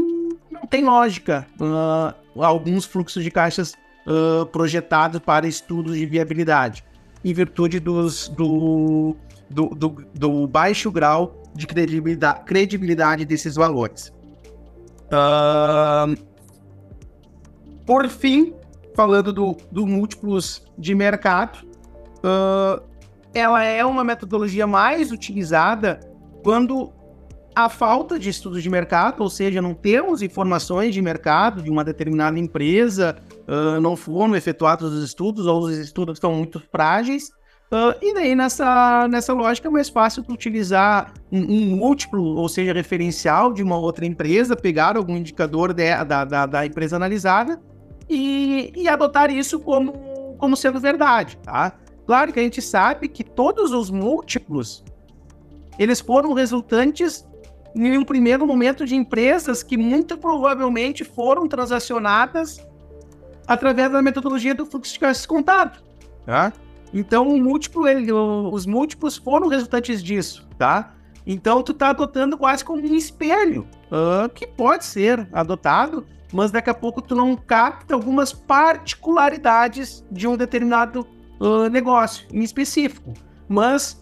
não 0.51 0.67
tem 0.69 0.85
lógica 0.85 1.47
uh, 1.61 2.43
alguns 2.43 2.85
fluxos 2.85 3.23
de 3.23 3.31
caixas 3.31 3.75
projetados 4.53 5.19
para 5.19 5.49
estudos 5.49 5.97
de 5.97 6.07
viabilidade 6.07 6.85
em 7.25 7.33
virtude 7.33 7.81
dos, 7.81 8.29
do, 8.29 9.17
do, 9.51 9.67
do, 9.71 10.05
do 10.15 10.47
baixo 10.47 10.93
grau 10.93 11.43
de 11.53 11.67
credibilidade, 11.67 12.45
credibilidade 12.45 13.25
desses 13.25 13.57
valores. 13.57 14.13
Uh, 15.07 16.17
por 17.85 18.09
fim, 18.09 18.55
falando 18.95 19.33
do, 19.33 19.57
do 19.71 19.87
múltiplos 19.87 20.65
de 20.77 20.95
mercado, 20.95 21.59
uh, 22.19 22.83
ela 23.33 23.63
é 23.63 23.85
uma 23.85 24.03
metodologia 24.03 24.67
mais 24.67 25.13
utilizada 25.13 26.01
quando 26.43 26.93
a 27.55 27.69
falta 27.69 28.19
de 28.19 28.29
estudos 28.29 28.63
de 28.63 28.69
mercado, 28.69 29.23
ou 29.23 29.31
seja, 29.31 29.63
não 29.63 29.73
temos 29.73 30.21
informações 30.21 30.93
de 30.93 31.01
mercado 31.01 31.63
de 31.63 31.71
uma 31.71 31.83
determinada 31.83 32.39
empresa, 32.39 33.17
uh, 33.49 33.81
não 33.81 33.97
foram 33.97 34.37
efetuados 34.37 34.93
os 34.93 35.03
estudos, 35.03 35.47
ou 35.47 35.63
os 35.63 35.79
estudos 35.79 36.17
estão 36.17 36.35
muito 36.35 36.61
frágeis. 36.71 37.31
Uh, 37.67 37.99
e 38.01 38.15
daí, 38.15 38.35
nessa, 38.37 39.09
nessa 39.09 39.33
lógica, 39.33 39.67
é 39.67 39.71
mais 39.71 39.89
fácil 39.89 40.25
utilizar 40.29 41.13
um, 41.33 41.41
um, 41.41 41.77
múltiplo, 41.77 42.23
ou 42.23 42.49
seja, 42.49 42.73
referencial 42.73 43.53
de 43.53 43.61
uma 43.61 43.77
outra 43.77 44.07
empresa, 44.07 44.55
pegar 44.55 44.97
algum 44.97 45.17
indicador 45.17 45.73
de, 45.73 46.05
da, 46.05 46.25
da, 46.25 46.47
da, 46.47 46.65
empresa 46.65 46.95
analisada 46.95 47.61
e, 48.09 48.73
e 48.77 48.89
adotar 48.89 49.33
isso 49.33 49.59
como, 49.59 50.37
como 50.39 50.57
sendo 50.57 50.79
verdade, 50.79 51.37
tá? 51.39 51.73
Claro 52.07 52.33
que 52.33 52.39
a 52.39 52.43
gente 52.43 52.63
sabe 52.63 53.09
que 53.09 53.25
todos 53.25 53.73
os 53.73 53.91
múltiplos, 53.91 54.85
eles 55.77 56.01
foram 56.01 56.35
resultantes 56.35 57.27
em 57.75 57.99
um 57.99 58.05
primeiro 58.05 58.47
momento 58.47 58.87
de 58.87 58.95
empresas 58.95 59.65
que 59.65 59.77
muito 59.77 60.17
provavelmente 60.17 61.03
foram 61.03 61.49
transacionadas 61.49 62.65
através 63.45 63.91
da 63.91 64.01
metodologia 64.01 64.55
do 64.55 64.65
fluxo 64.65 64.93
de 64.93 65.01
caixa 65.01 65.27
contado, 65.27 65.83
tá? 66.25 66.53
Então, 66.97 67.37
múltiplo, 67.39 67.87
ele, 67.87 68.11
os 68.11 68.65
múltiplos 68.65 69.19
foram 69.19 69.49
resultantes 69.49 70.03
disso, 70.03 70.49
tá? 70.57 70.95
Então, 71.27 71.63
tu 71.63 71.75
tá 71.75 71.91
adotando 71.91 72.39
quase 72.39 72.65
como 72.65 72.81
um 72.81 72.95
espelho, 72.95 73.69
uh, 73.91 74.31
que 74.31 74.47
pode 74.47 74.87
ser 74.87 75.29
adotado, 75.31 76.07
mas 76.33 76.51
daqui 76.51 76.71
a 76.71 76.75
pouco 76.75 77.03
tu 77.03 77.15
não 77.15 77.37
capta 77.37 77.93
algumas 77.93 78.33
particularidades 78.33 80.03
de 80.11 80.27
um 80.27 80.39
determinado 80.39 81.07
uh, 81.39 81.69
negócio 81.69 82.27
em 82.33 82.43
específico. 82.43 83.13
Mas, 83.47 84.01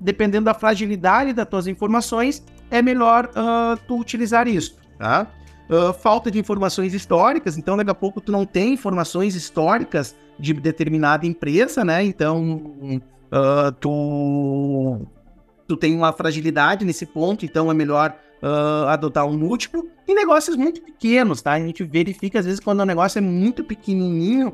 dependendo 0.00 0.46
da 0.46 0.54
fragilidade 0.54 1.32
das 1.32 1.48
tuas 1.48 1.68
informações, 1.68 2.44
é 2.72 2.82
melhor 2.82 3.26
uh, 3.26 3.78
tu 3.86 4.00
utilizar 4.00 4.48
isso, 4.48 4.76
tá? 4.98 5.28
Uh, 5.70 5.92
falta 5.92 6.28
de 6.28 6.40
informações 6.40 6.92
históricas, 6.92 7.56
então 7.56 7.76
daqui 7.76 7.90
a 7.90 7.94
pouco 7.94 8.20
tu 8.20 8.32
não 8.32 8.44
tem 8.44 8.72
informações 8.72 9.36
históricas 9.36 10.16
de 10.42 10.52
determinada 10.54 11.24
empresa, 11.24 11.84
né? 11.84 12.04
Então 12.04 12.60
uh, 13.32 13.72
tu, 13.80 15.06
tu 15.68 15.76
tem 15.76 15.96
uma 15.96 16.12
fragilidade 16.12 16.84
nesse 16.84 17.06
ponto, 17.06 17.44
então 17.44 17.70
é 17.70 17.74
melhor 17.74 18.14
uh, 18.42 18.88
adotar 18.88 19.24
um 19.24 19.38
múltiplo. 19.38 19.88
Em 20.08 20.14
negócios 20.14 20.56
muito 20.56 20.82
pequenos, 20.82 21.40
tá? 21.40 21.52
A 21.52 21.60
gente 21.60 21.84
verifica 21.84 22.40
às 22.40 22.44
vezes 22.44 22.58
quando 22.58 22.80
o 22.80 22.84
negócio 22.84 23.18
é 23.18 23.22
muito 23.22 23.62
pequenininho, 23.62 24.52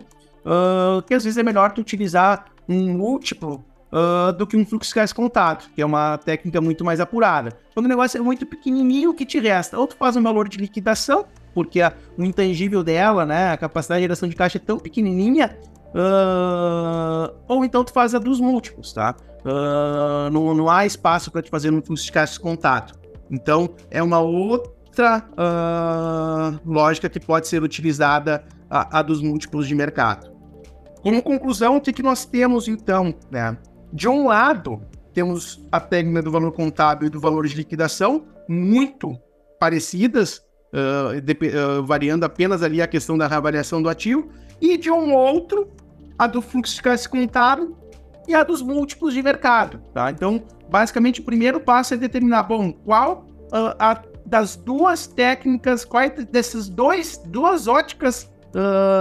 que 1.06 1.12
às 1.12 1.24
vezes 1.24 1.36
é 1.36 1.42
melhor 1.42 1.72
tu 1.72 1.80
utilizar 1.80 2.46
um 2.68 2.96
múltiplo 2.96 3.64
uh, 3.92 4.32
do 4.32 4.46
que 4.46 4.56
um 4.56 4.64
fluxo 4.64 4.94
de 4.94 5.14
contado, 5.14 5.68
que 5.74 5.82
é 5.82 5.86
uma 5.86 6.18
técnica 6.18 6.60
muito 6.60 6.84
mais 6.84 7.00
apurada. 7.00 7.58
Quando 7.74 7.86
o 7.86 7.88
negócio 7.88 8.18
é 8.18 8.20
muito 8.20 8.46
pequenininho, 8.46 9.10
o 9.10 9.14
que 9.14 9.26
te 9.26 9.38
resta? 9.38 9.78
Ou 9.78 9.86
tu 9.86 9.96
faz 9.96 10.16
um 10.16 10.22
valor 10.22 10.48
de 10.48 10.58
liquidação, 10.58 11.26
porque 11.54 11.80
a, 11.80 11.92
o 12.16 12.24
intangível 12.24 12.82
dela, 12.82 13.24
né, 13.24 13.52
a 13.52 13.56
capacidade 13.56 14.00
de 14.00 14.04
geração 14.04 14.28
de 14.28 14.36
caixa 14.36 14.58
é 14.58 14.60
tão 14.60 14.78
pequenininha, 14.78 15.56
uh, 15.94 17.34
ou 17.46 17.64
então 17.64 17.84
tu 17.84 17.92
faz 17.92 18.14
a 18.14 18.18
dos 18.18 18.40
múltiplos, 18.40 18.92
tá? 18.92 19.14
Uh, 19.44 20.30
não, 20.30 20.54
não 20.54 20.68
há 20.68 20.84
espaço 20.84 21.30
para 21.30 21.42
te 21.42 21.50
fazer 21.50 21.72
um 21.72 21.80
fluxo 21.82 22.04
de 22.04 22.12
caixa 22.12 22.38
contato. 22.40 22.98
Então, 23.30 23.68
é 23.90 24.02
uma 24.02 24.20
outra 24.20 25.24
uh, 25.32 26.60
lógica 26.70 27.08
que 27.08 27.20
pode 27.20 27.46
ser 27.46 27.62
utilizada 27.62 28.44
a, 28.70 28.98
a, 28.98 29.02
dos 29.02 29.22
múltiplos 29.22 29.66
de 29.66 29.74
mercado. 29.74 30.32
Como 31.02 31.22
conclusão, 31.22 31.76
o 31.76 31.80
que, 31.80 31.92
que 31.92 32.02
nós 32.02 32.24
temos 32.24 32.68
então? 32.68 33.14
Né? 33.30 33.56
De 33.92 34.08
um 34.08 34.26
lado, 34.26 34.82
temos 35.14 35.64
a 35.70 35.80
técnica 35.80 36.22
do 36.22 36.30
valor 36.30 36.52
contábil 36.52 37.08
e 37.08 37.10
do 37.10 37.20
valor 37.20 37.46
de 37.46 37.54
liquidação, 37.54 38.24
muito 38.48 39.16
parecidas, 39.58 40.42
uh, 40.72 41.78
uh, 41.78 41.82
variando 41.82 42.24
apenas 42.24 42.62
ali 42.62 42.80
a 42.82 42.86
questão 42.86 43.16
da 43.16 43.26
reavaliação 43.26 43.82
do 43.82 43.88
ativo, 43.88 44.28
e 44.60 44.76
de 44.76 44.90
um 44.90 45.14
outro, 45.14 45.68
a 46.18 46.26
do 46.26 46.42
fluxo 46.42 46.74
de 46.74 46.82
caixa 46.82 47.08
contábil 47.08 47.76
e 48.26 48.34
a 48.34 48.42
dos 48.42 48.60
múltiplos 48.60 49.14
de 49.14 49.22
mercado. 49.22 49.80
Tá? 49.94 50.10
Então, 50.10 50.42
basicamente, 50.68 51.20
o 51.20 51.24
primeiro 51.24 51.60
passo 51.60 51.94
é 51.94 51.96
determinar, 51.96 52.42
bom, 52.42 52.72
qual 52.72 53.26
uh, 53.52 53.74
a, 53.78 54.02
das 54.26 54.56
duas 54.56 55.06
técnicas, 55.06 55.84
qual 55.84 56.02
é 56.02 56.10
desses 56.10 56.68
dois, 56.68 57.18
duas 57.26 57.66
óticas, 57.66 58.30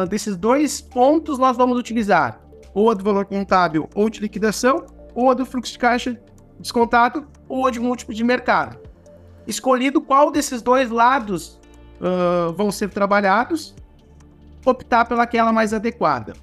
desses 0.09 0.35
dois 0.35 0.81
pontos 0.81 1.39
nós 1.39 1.55
vamos 1.55 1.79
utilizar, 1.79 2.39
ou 2.73 2.91
a 2.91 2.93
do 2.93 3.03
valor 3.03 3.25
contábil 3.25 3.89
ou 3.95 4.09
de 4.09 4.19
liquidação, 4.19 4.85
ou 5.15 5.31
a 5.31 5.33
do 5.33 5.45
fluxo 5.45 5.71
de 5.71 5.79
caixa 5.79 6.19
descontado, 6.59 7.25
ou 7.47 7.65
a 7.65 7.71
de 7.71 7.79
múltiplo 7.79 8.13
de 8.13 8.23
mercado 8.23 8.77
escolhido 9.47 10.01
qual 10.01 10.29
desses 10.29 10.61
dois 10.61 10.89
lados 10.89 11.59
uh, 12.01 12.53
vão 12.53 12.71
ser 12.71 12.89
trabalhados, 12.89 13.73
optar 14.65 15.05
pelaquela 15.05 15.53
mais 15.53 15.73
adequada. 15.73 16.33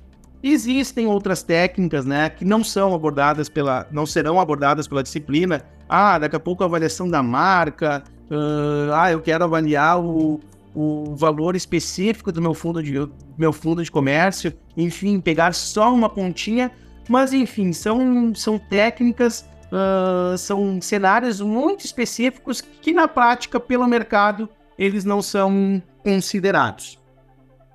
Existem 0.42 1.06
outras 1.06 1.42
técnicas, 1.42 2.04
né, 2.04 2.28
que 2.28 2.44
não 2.44 2.62
são 2.62 2.94
abordadas 2.94 3.48
pela, 3.48 3.86
não 3.90 4.04
serão 4.04 4.40
abordadas 4.40 4.86
pela 4.86 5.02
disciplina. 5.02 5.62
Ah, 5.88 6.18
daqui 6.18 6.36
a 6.36 6.40
pouco 6.40 6.62
a 6.62 6.66
avaliação 6.66 7.08
da 7.08 7.22
marca. 7.22 8.02
Uh, 8.30 8.92
ah, 8.94 9.12
eu 9.12 9.20
quero 9.20 9.44
avaliar 9.44 10.00
o, 10.00 10.40
o 10.74 11.14
valor 11.14 11.54
específico 11.54 12.32
do 12.32 12.42
meu 12.42 12.52
fundo 12.52 12.82
de 12.82 13.08
meu 13.38 13.52
fundo 13.52 13.82
de 13.82 13.90
comércio. 13.90 14.52
Enfim, 14.76 15.20
pegar 15.20 15.54
só 15.54 15.92
uma 15.92 16.08
pontinha. 16.08 16.70
Mas 17.08 17.32
enfim, 17.32 17.72
são, 17.72 18.34
são 18.34 18.58
técnicas 18.58 19.46
uh, 19.74 20.38
são 20.38 20.80
cenários 20.80 21.40
muito 21.40 21.84
específicos 21.84 22.60
que 22.60 22.92
na 22.92 23.08
prática, 23.08 23.58
pelo 23.58 23.87
mercado, 23.87 24.48
eles 24.78 25.04
não 25.04 25.20
são 25.20 25.82
considerados. 26.02 26.98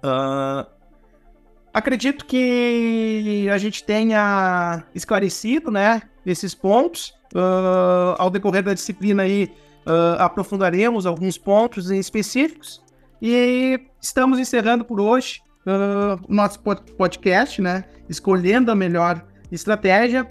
Uh, 0.03 0.65
acredito 1.73 2.25
que 2.25 3.47
a 3.51 3.57
gente 3.57 3.83
tenha 3.83 4.83
esclarecido, 4.95 5.69
né, 5.69 6.01
esses 6.25 6.55
pontos. 6.55 7.13
Uh, 7.35 8.15
ao 8.17 8.29
decorrer 8.31 8.63
da 8.63 8.73
disciplina 8.73 9.23
aí, 9.23 9.51
aprofundaremos 10.19 11.05
alguns 11.05 11.37
pontos 11.37 11.89
específicos. 11.89 12.81
E 13.21 13.79
estamos 13.99 14.37
encerrando 14.37 14.85
por 14.85 15.01
hoje 15.01 15.41
o 16.27 16.33
nosso 16.33 16.59
podcast, 16.95 17.59
né, 17.59 17.85
escolhendo 18.07 18.71
a 18.71 18.75
melhor 18.75 19.25
estratégia. 19.51 20.27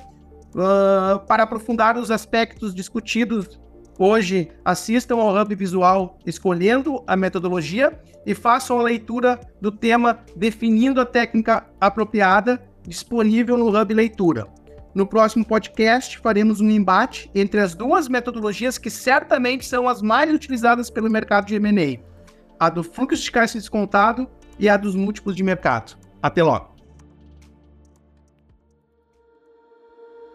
Uh, 0.55 1.19
para 1.27 1.43
aprofundar 1.43 1.97
os 1.97 2.11
aspectos 2.11 2.75
discutidos 2.75 3.61
hoje, 3.99 4.49
assistam 4.65 5.17
ao 5.17 5.37
Hub 5.37 5.55
Visual 5.55 6.19
escolhendo 6.25 7.03
a 7.07 7.17
metodologia 7.17 8.01
e 8.25 8.35
façam 8.35 8.79
a 8.79 8.83
leitura 8.83 9.41
do 9.61 9.71
tema 9.71 10.21
definindo 10.37 11.01
a 11.01 11.05
técnica 11.05 11.67
apropriada 11.81 12.63
disponível 12.87 13.57
no 13.57 13.69
Hub 13.69 13.95
Leitura. 13.95 14.47
No 14.95 15.07
próximo 15.07 15.45
podcast, 15.45 16.19
faremos 16.19 16.61
um 16.61 16.71
embate 16.71 17.31
entre 17.35 17.61
as 17.61 17.75
duas 17.75 18.09
metodologias 18.09 18.79
que 18.79 18.91
certamente 18.91 19.67
são 19.67 19.87
as 19.87 20.01
mais 20.01 20.33
utilizadas 20.33 20.91
pelo 20.91 21.11
mercado 21.11 21.47
de 21.47 21.57
M&A, 21.57 22.01
a 22.59 22.71
do 22.71 22.83
fluxo 22.83 23.23
de 23.23 23.31
caixa 23.31 23.59
descontado 23.59 24.29
e 24.59 24.69
a 24.69 24.77
dos 24.77 24.97
múltiplos 24.97 25.37
de 25.37 25.43
mercado. 25.43 25.97
Até 26.23 26.43
logo! 26.43 26.78